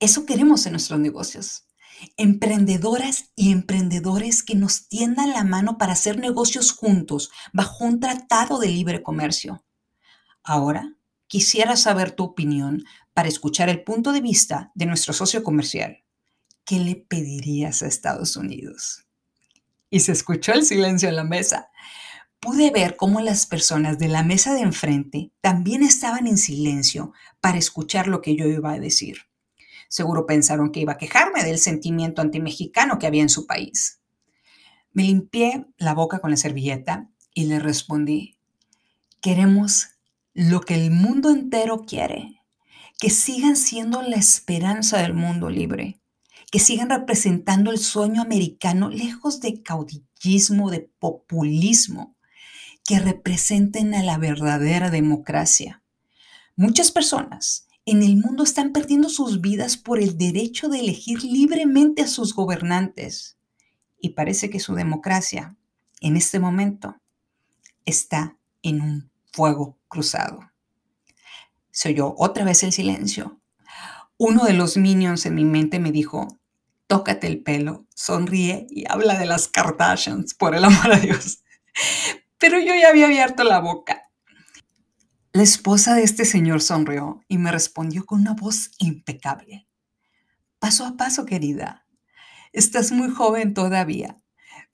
eso 0.01 0.27
queremos 0.27 0.65
en 0.67 0.73
nuestros 0.73 0.99
negocios. 0.99 1.67
Emprendedoras 2.17 3.31
y 3.35 3.51
emprendedores 3.51 4.43
que 4.43 4.55
nos 4.55 4.89
tiendan 4.89 5.33
la 5.33 5.45
mano 5.45 5.79
para 5.79 5.93
hacer 5.93 6.19
negocios 6.19 6.73
juntos 6.73 7.31
bajo 7.53 7.85
un 7.85 7.99
tratado 7.99 8.59
de 8.59 8.69
libre 8.69 9.03
comercio. 9.03 9.65
Ahora, 10.49 10.95
quisiera 11.27 11.77
saber 11.77 12.13
tu 12.13 12.25
opinión 12.25 12.83
para 13.13 13.29
escuchar 13.29 13.69
el 13.69 13.85
punto 13.85 14.13
de 14.13 14.23
vista 14.23 14.73
de 14.75 14.87
nuestro 14.87 15.13
socio 15.13 15.43
comercial. 15.43 16.05
¿Qué 16.65 16.79
le 16.79 16.97
pedirías 16.97 17.83
a 17.83 17.87
Estados 17.87 18.35
Unidos? 18.35 19.05
Y 19.91 20.01
se 20.01 20.13
escuchó 20.13 20.55
el 20.55 20.65
silencio 20.65 21.11
en 21.11 21.17
la 21.17 21.25
mesa. 21.25 21.69
Pude 22.41 22.71
ver 22.71 22.97
cómo 22.97 23.21
las 23.21 23.45
personas 23.45 23.99
de 23.99 24.09
la 24.09 24.23
mesa 24.23 24.55
de 24.55 24.63
enfrente 24.63 25.33
también 25.43 25.83
estaban 25.83 26.27
en 26.27 26.39
silencio 26.39 27.13
para 27.43 27.59
escuchar 27.59 28.07
lo 28.07 28.23
que 28.23 28.35
yo 28.35 28.47
iba 28.47 28.73
a 28.73 28.81
decir. 28.81 29.19
Seguro 29.91 30.25
pensaron 30.25 30.73
que 30.73 30.81
iba 30.81 30.95
a 30.95 30.99
quejarme 30.99 31.45
del 31.45 31.59
sentimiento 31.59 32.23
antimexicano 32.23 32.99
que 32.99 33.07
había 33.07 33.21
en 33.21 33.29
su 33.29 33.47
país. 33.47 34.01
Me 34.93 35.03
limpié 35.03 35.67
la 35.77 35.93
boca 35.93 36.21
con 36.21 36.31
la 36.31 36.39
servilleta 36.39 37.11
y 37.35 37.45
le 37.45 37.59
respondí, 37.59 38.39
queremos 39.21 39.98
lo 40.41 40.61
que 40.61 40.77
el 40.77 40.93
mundo 40.93 41.31
entero 41.31 41.85
quiere, 41.85 42.45
que 43.01 43.11
sigan 43.11 43.57
siendo 43.57 44.03
la 44.03 44.15
esperanza 44.15 44.99
del 44.99 45.13
mundo 45.13 45.51
libre, 45.51 46.01
que 46.53 46.61
sigan 46.61 46.91
representando 46.91 47.73
el 47.73 47.79
sueño 47.79 48.23
americano 48.23 48.89
lejos 48.89 49.41
de 49.41 49.65
caudillismo, 49.65 50.71
de 50.71 50.93
populismo, 51.01 52.15
que 52.85 53.01
representen 53.01 53.95
a 53.95 54.05
la 54.05 54.17
verdadera 54.17 54.91
democracia. 54.91 55.83
Muchas 56.55 56.93
personas 56.93 57.67
en 57.85 58.05
el 58.05 58.17
mundo 58.17 58.45
están 58.45 58.71
perdiendo 58.71 59.09
sus 59.09 59.41
vidas 59.41 59.77
por 59.77 59.99
el 59.99 60.17
derecho 60.17 60.69
de 60.69 60.79
elegir 60.79 61.25
libremente 61.25 62.03
a 62.03 62.07
sus 62.07 62.33
gobernantes. 62.33 63.39
Y 64.01 64.11
parece 64.11 64.51
que 64.51 64.61
su 64.61 64.77
democracia, 64.77 65.57
en 66.01 66.17
este 66.17 66.39
momento, 66.39 66.95
está 67.85 68.39
en 68.63 68.83
un 68.83 69.11
fuego 69.33 69.78
cruzado. 69.89 70.51
Se 71.71 71.91
oyó 71.91 72.15
otra 72.17 72.45
vez 72.45 72.63
el 72.63 72.73
silencio. 72.73 73.41
Uno 74.17 74.45
de 74.45 74.53
los 74.53 74.77
minions 74.77 75.27
en 75.27 75.35
mi 75.35 75.45
mente 75.45 75.79
me 75.79 75.93
dijo, 75.93 76.39
tócate 76.87 77.27
el 77.27 77.43
pelo, 77.43 77.87
sonríe 77.95 78.67
y 78.71 78.85
habla 78.89 79.19
de 79.19 79.27
las 79.27 79.49
Kardashians, 79.49 80.35
por 80.35 80.55
el 80.55 80.65
amor 80.65 80.93
a 80.93 80.99
Dios. 80.99 81.43
Pero 82.39 82.59
yo 82.59 82.75
ya 82.75 82.89
había 82.89 83.07
abierto 83.07 83.45
la 83.45 83.61
boca 83.61 84.09
la 85.39 85.45
esposa 85.45 85.95
de 85.95 86.03
este 86.03 86.25
señor 86.25 86.63
sonrió 86.63 87.23
y 87.29 87.39
me 87.39 87.53
respondió 87.53 88.07
con 88.07 88.23
una 88.23 88.33
voz 88.33 88.71
impecable. 88.79 89.69
Paso 90.59 90.85
a 90.85 90.97
paso, 90.97 91.27
querida. 91.27 91.87
Estás 92.53 92.93
muy 92.93 93.09
joven 93.11 93.55
todavía, 93.55 94.17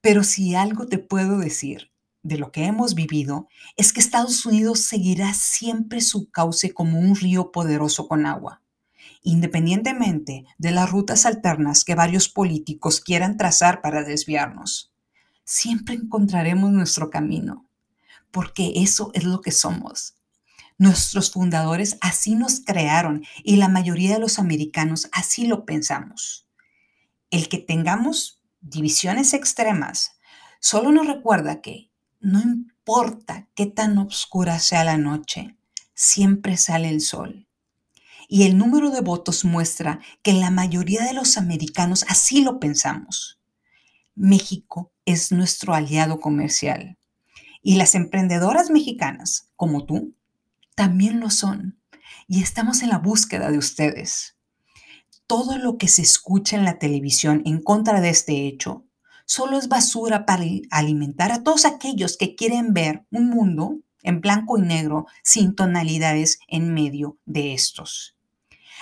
pero 0.00 0.22
si 0.22 0.54
algo 0.54 0.86
te 0.86 0.98
puedo 0.98 1.38
decir 1.38 1.92
de 2.24 2.38
lo 2.38 2.50
que 2.50 2.64
hemos 2.64 2.96
vivido 2.96 3.48
es 3.76 3.92
que 3.92 4.00
Estados 4.00 4.44
Unidos 4.44 4.80
seguirá 4.80 5.32
siempre 5.32 6.00
su 6.00 6.28
cauce 6.30 6.74
como 6.74 6.98
un 6.98 7.14
río 7.14 7.52
poderoso 7.52 8.08
con 8.08 8.26
agua, 8.26 8.62
independientemente 9.22 10.44
de 10.58 10.70
las 10.72 10.90
rutas 10.90 11.24
alternas 11.24 11.84
que 11.84 11.94
varios 11.94 12.28
políticos 12.28 13.00
quieran 13.00 13.36
trazar 13.36 13.80
para 13.80 14.02
desviarnos. 14.02 14.92
Siempre 15.44 15.94
encontraremos 15.94 16.72
nuestro 16.72 17.10
camino, 17.10 17.68
porque 18.32 18.72
eso 18.74 19.12
es 19.14 19.22
lo 19.22 19.40
que 19.40 19.52
somos, 19.52 20.16
Nuestros 20.76 21.30
fundadores 21.30 21.98
así 22.00 22.34
nos 22.34 22.60
crearon 22.60 23.24
y 23.44 23.56
la 23.56 23.68
mayoría 23.68 24.14
de 24.14 24.18
los 24.18 24.40
americanos 24.40 25.08
así 25.12 25.46
lo 25.46 25.64
pensamos. 25.64 26.48
El 27.30 27.48
que 27.48 27.58
tengamos 27.58 28.42
divisiones 28.60 29.34
extremas 29.34 30.18
solo 30.58 30.90
nos 30.90 31.06
recuerda 31.06 31.60
que 31.60 31.92
no 32.24 32.40
importa 32.40 33.48
qué 33.54 33.66
tan 33.66 33.98
oscura 33.98 34.58
sea 34.58 34.82
la 34.82 34.96
noche, 34.96 35.56
siempre 35.94 36.56
sale 36.56 36.88
el 36.88 37.02
sol. 37.02 37.46
Y 38.28 38.44
el 38.44 38.56
número 38.56 38.90
de 38.90 39.02
votos 39.02 39.44
muestra 39.44 40.00
que 40.22 40.32
la 40.32 40.50
mayoría 40.50 41.04
de 41.04 41.12
los 41.12 41.36
americanos 41.36 42.06
así 42.08 42.42
lo 42.42 42.58
pensamos. 42.58 43.38
México 44.14 44.90
es 45.04 45.32
nuestro 45.32 45.74
aliado 45.74 46.18
comercial. 46.18 46.96
Y 47.62 47.76
las 47.76 47.94
emprendedoras 47.94 48.70
mexicanas, 48.70 49.50
como 49.54 49.84
tú, 49.84 50.14
también 50.74 51.20
lo 51.20 51.28
son. 51.28 51.78
Y 52.26 52.42
estamos 52.42 52.82
en 52.82 52.88
la 52.88 52.98
búsqueda 52.98 53.50
de 53.50 53.58
ustedes. 53.58 54.36
Todo 55.26 55.58
lo 55.58 55.76
que 55.76 55.88
se 55.88 56.02
escucha 56.02 56.56
en 56.56 56.64
la 56.64 56.78
televisión 56.78 57.42
en 57.44 57.60
contra 57.62 58.00
de 58.00 58.08
este 58.08 58.46
hecho 58.46 58.83
solo 59.24 59.58
es 59.58 59.68
basura 59.68 60.26
para 60.26 60.44
alimentar 60.70 61.32
a 61.32 61.42
todos 61.42 61.64
aquellos 61.64 62.16
que 62.16 62.34
quieren 62.34 62.72
ver 62.72 63.04
un 63.10 63.28
mundo 63.28 63.80
en 64.02 64.20
blanco 64.20 64.58
y 64.58 64.62
negro 64.62 65.06
sin 65.22 65.54
tonalidades 65.54 66.38
en 66.48 66.72
medio 66.72 67.18
de 67.24 67.54
estos. 67.54 68.16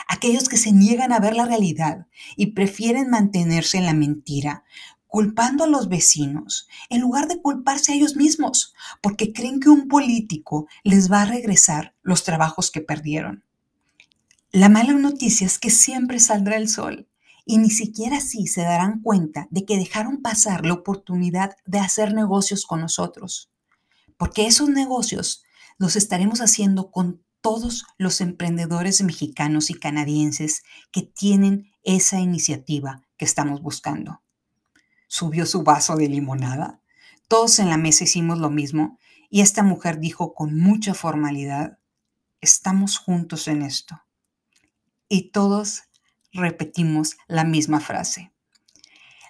Aquellos 0.08 0.48
que 0.48 0.56
se 0.56 0.72
niegan 0.72 1.12
a 1.12 1.20
ver 1.20 1.36
la 1.36 1.46
realidad 1.46 2.06
y 2.36 2.48
prefieren 2.48 3.08
mantenerse 3.08 3.78
en 3.78 3.86
la 3.86 3.94
mentira, 3.94 4.64
culpando 5.06 5.64
a 5.64 5.68
los 5.68 5.88
vecinos 5.88 6.68
en 6.88 7.00
lugar 7.00 7.28
de 7.28 7.40
culparse 7.40 7.92
a 7.92 7.94
ellos 7.94 8.16
mismos, 8.16 8.74
porque 9.00 9.32
creen 9.32 9.60
que 9.60 9.68
un 9.68 9.86
político 9.86 10.66
les 10.82 11.10
va 11.12 11.22
a 11.22 11.26
regresar 11.26 11.94
los 12.02 12.24
trabajos 12.24 12.70
que 12.70 12.80
perdieron. 12.80 13.44
La 14.50 14.68
mala 14.68 14.92
noticia 14.92 15.46
es 15.46 15.58
que 15.58 15.70
siempre 15.70 16.18
saldrá 16.18 16.56
el 16.56 16.68
sol 16.68 17.06
y 17.44 17.58
ni 17.58 17.70
siquiera 17.70 18.18
así 18.18 18.46
se 18.46 18.62
darán 18.62 19.00
cuenta 19.00 19.48
de 19.50 19.64
que 19.64 19.76
dejaron 19.76 20.22
pasar 20.22 20.64
la 20.64 20.74
oportunidad 20.74 21.56
de 21.66 21.78
hacer 21.78 22.14
negocios 22.14 22.66
con 22.66 22.80
nosotros, 22.80 23.50
porque 24.16 24.46
esos 24.46 24.68
negocios 24.68 25.44
los 25.78 25.96
estaremos 25.96 26.40
haciendo 26.40 26.90
con 26.90 27.22
todos 27.40 27.84
los 27.98 28.20
emprendedores 28.20 29.02
mexicanos 29.02 29.70
y 29.70 29.74
canadienses 29.74 30.62
que 30.92 31.02
tienen 31.02 31.72
esa 31.82 32.20
iniciativa 32.20 33.02
que 33.16 33.24
estamos 33.24 33.62
buscando 33.62 34.22
subió 35.12 35.44
su 35.44 35.62
vaso 35.62 35.96
de 35.96 36.08
limonada. 36.08 36.80
Todos 37.28 37.58
en 37.58 37.68
la 37.68 37.76
mesa 37.76 38.04
hicimos 38.04 38.38
lo 38.38 38.48
mismo 38.48 38.98
y 39.28 39.42
esta 39.42 39.62
mujer 39.62 40.00
dijo 40.00 40.32
con 40.32 40.58
mucha 40.58 40.94
formalidad, 40.94 41.78
estamos 42.40 42.96
juntos 42.96 43.46
en 43.46 43.60
esto. 43.60 44.00
Y 45.10 45.30
todos 45.30 45.82
repetimos 46.32 47.16
la 47.26 47.44
misma 47.44 47.80
frase. 47.80 48.32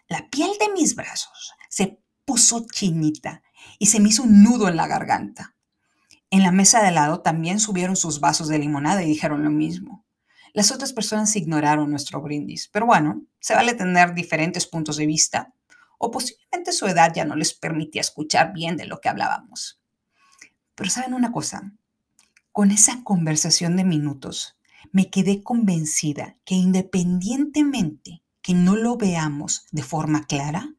La 0.09 0.29
piel 0.29 0.51
de 0.61 0.73
mis 0.73 0.95
brazos 0.95 1.55
se 1.69 1.99
puso 2.25 2.67
chinita 2.71 3.43
y 3.79 3.87
se 3.87 4.01
me 4.01 4.09
hizo 4.09 4.23
un 4.23 4.43
nudo 4.43 4.69
en 4.69 4.77
la 4.77 4.87
garganta. 4.87 5.55
En 6.31 6.43
la 6.43 6.53
mesa 6.53 6.83
de 6.83 6.91
lado 6.91 7.21
también 7.21 7.61
subieron 7.61 7.97
sus 7.97 8.21
vasos 8.21 8.49
de 8.49 8.59
limonada 8.59 9.03
y 9.03 9.07
dijeron 9.09 9.45
lo 9.45 9.51
mismo. 9.51 10.05
Las 10.55 10.71
otras 10.71 10.93
personas 10.93 11.35
ignoraron 11.37 11.91
nuestro 11.91 12.21
brindis, 12.21 12.69
pero 12.69 12.87
bueno, 12.87 13.23
se 13.41 13.55
vale 13.55 13.75
tener 13.75 14.15
diferentes 14.15 14.67
puntos 14.67 14.97
de 14.97 15.07
vista 15.07 15.55
o 15.99 16.11
posiblemente 16.11 16.73
su 16.73 16.87
edad 16.87 17.13
ya 17.15 17.25
no 17.25 17.37
les 17.37 17.55
permitía 17.55 18.01
escuchar 18.01 18.53
bien 18.53 18.77
de 18.77 18.87
lo 18.87 19.01
que 19.01 19.09
hablábamos. 19.09 19.81
Pero 20.75 20.91
saben 20.91 21.15
una 21.15 21.33
cosa, 21.33 21.73
con 22.51 22.71
esa 22.71 23.03
conversación 23.05 23.77
de 23.77 23.85
minutos 23.85 24.57
me 24.91 25.11
quedé 25.11 25.43
convencida 25.43 26.37
que 26.45 26.55
independientemente 26.55 28.23
que 28.41 28.55
no 28.55 28.77
lo 28.77 28.97
veamos 28.97 29.67
de 29.71 29.83
forma 29.83 30.27
clara, 30.27 30.75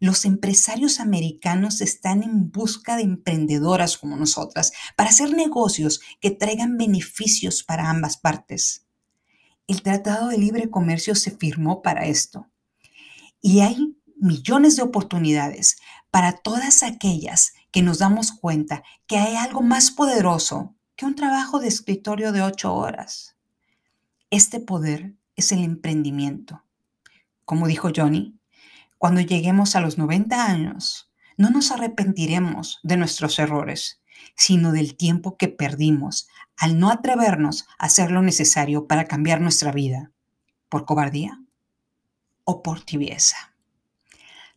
los 0.00 0.24
empresarios 0.24 1.00
americanos 1.00 1.80
están 1.80 2.22
en 2.22 2.50
busca 2.50 2.96
de 2.96 3.02
emprendedoras 3.02 3.98
como 3.98 4.16
nosotras 4.16 4.72
para 4.96 5.10
hacer 5.10 5.32
negocios 5.32 6.00
que 6.20 6.30
traigan 6.30 6.76
beneficios 6.76 7.62
para 7.64 7.90
ambas 7.90 8.16
partes. 8.16 8.86
El 9.66 9.82
Tratado 9.82 10.28
de 10.28 10.38
Libre 10.38 10.70
Comercio 10.70 11.14
se 11.14 11.32
firmó 11.32 11.82
para 11.82 12.06
esto. 12.06 12.46
Y 13.40 13.60
hay 13.60 13.96
millones 14.16 14.76
de 14.76 14.82
oportunidades 14.82 15.76
para 16.10 16.32
todas 16.32 16.82
aquellas 16.82 17.52
que 17.70 17.82
nos 17.82 17.98
damos 17.98 18.32
cuenta 18.32 18.82
que 19.06 19.18
hay 19.18 19.36
algo 19.36 19.62
más 19.62 19.90
poderoso 19.90 20.74
que 20.98 21.06
un 21.06 21.14
trabajo 21.14 21.60
de 21.60 21.68
escritorio 21.68 22.32
de 22.32 22.42
ocho 22.42 22.74
horas. 22.74 23.36
Este 24.30 24.58
poder 24.58 25.14
es 25.36 25.52
el 25.52 25.62
emprendimiento. 25.62 26.64
Como 27.44 27.68
dijo 27.68 27.92
Johnny, 27.94 28.36
cuando 28.98 29.20
lleguemos 29.20 29.76
a 29.76 29.80
los 29.80 29.96
90 29.96 30.44
años, 30.44 31.08
no 31.36 31.50
nos 31.50 31.70
arrepentiremos 31.70 32.80
de 32.82 32.96
nuestros 32.96 33.38
errores, 33.38 34.02
sino 34.34 34.72
del 34.72 34.96
tiempo 34.96 35.36
que 35.36 35.46
perdimos 35.46 36.26
al 36.56 36.80
no 36.80 36.90
atrevernos 36.90 37.68
a 37.78 37.86
hacer 37.86 38.10
lo 38.10 38.20
necesario 38.20 38.88
para 38.88 39.04
cambiar 39.04 39.40
nuestra 39.40 39.70
vida, 39.70 40.10
por 40.68 40.84
cobardía 40.84 41.40
o 42.42 42.60
por 42.60 42.80
tibieza. 42.80 43.54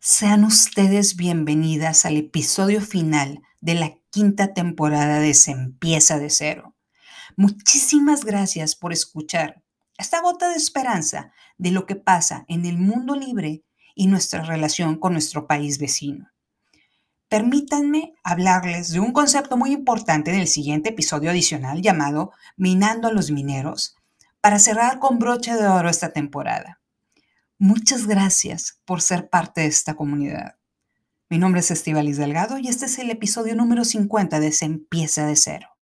Sean 0.00 0.42
ustedes 0.42 1.14
bienvenidas 1.14 2.04
al 2.04 2.16
episodio 2.16 2.80
final 2.80 3.42
de 3.60 3.74
la 3.76 4.01
quinta 4.12 4.52
temporada 4.52 5.20
de 5.20 5.34
empieza 5.46 6.18
de 6.18 6.28
cero. 6.28 6.76
Muchísimas 7.34 8.26
gracias 8.26 8.76
por 8.76 8.92
escuchar 8.92 9.62
esta 9.96 10.20
gota 10.20 10.50
de 10.50 10.56
esperanza 10.56 11.32
de 11.56 11.70
lo 11.70 11.86
que 11.86 11.96
pasa 11.96 12.44
en 12.46 12.66
el 12.66 12.76
mundo 12.76 13.16
libre 13.16 13.62
y 13.94 14.08
nuestra 14.08 14.42
relación 14.42 14.96
con 14.98 15.14
nuestro 15.14 15.46
país 15.46 15.78
vecino. 15.78 16.28
Permítanme 17.30 18.12
hablarles 18.22 18.90
de 18.90 19.00
un 19.00 19.12
concepto 19.12 19.56
muy 19.56 19.72
importante 19.72 20.30
en 20.30 20.40
el 20.40 20.46
siguiente 20.46 20.90
episodio 20.90 21.30
adicional 21.30 21.80
llamado 21.80 22.32
Minando 22.58 23.08
a 23.08 23.12
los 23.12 23.30
Mineros, 23.30 23.96
para 24.42 24.58
cerrar 24.58 24.98
con 24.98 25.18
broche 25.18 25.54
de 25.54 25.66
oro 25.66 25.88
esta 25.88 26.12
temporada. 26.12 26.80
Muchas 27.56 28.06
gracias 28.06 28.78
por 28.84 29.00
ser 29.00 29.30
parte 29.30 29.62
de 29.62 29.68
esta 29.68 29.94
comunidad. 29.94 30.56
Mi 31.32 31.38
nombre 31.38 31.60
es 31.60 31.70
Estivalis 31.70 32.18
Delgado 32.18 32.58
y 32.58 32.68
este 32.68 32.84
es 32.84 32.98
el 32.98 33.08
episodio 33.08 33.54
número 33.54 33.86
50 33.86 34.38
de 34.38 34.52
Se 34.52 34.66
empieza 34.66 35.24
de 35.24 35.34
cero. 35.34 35.66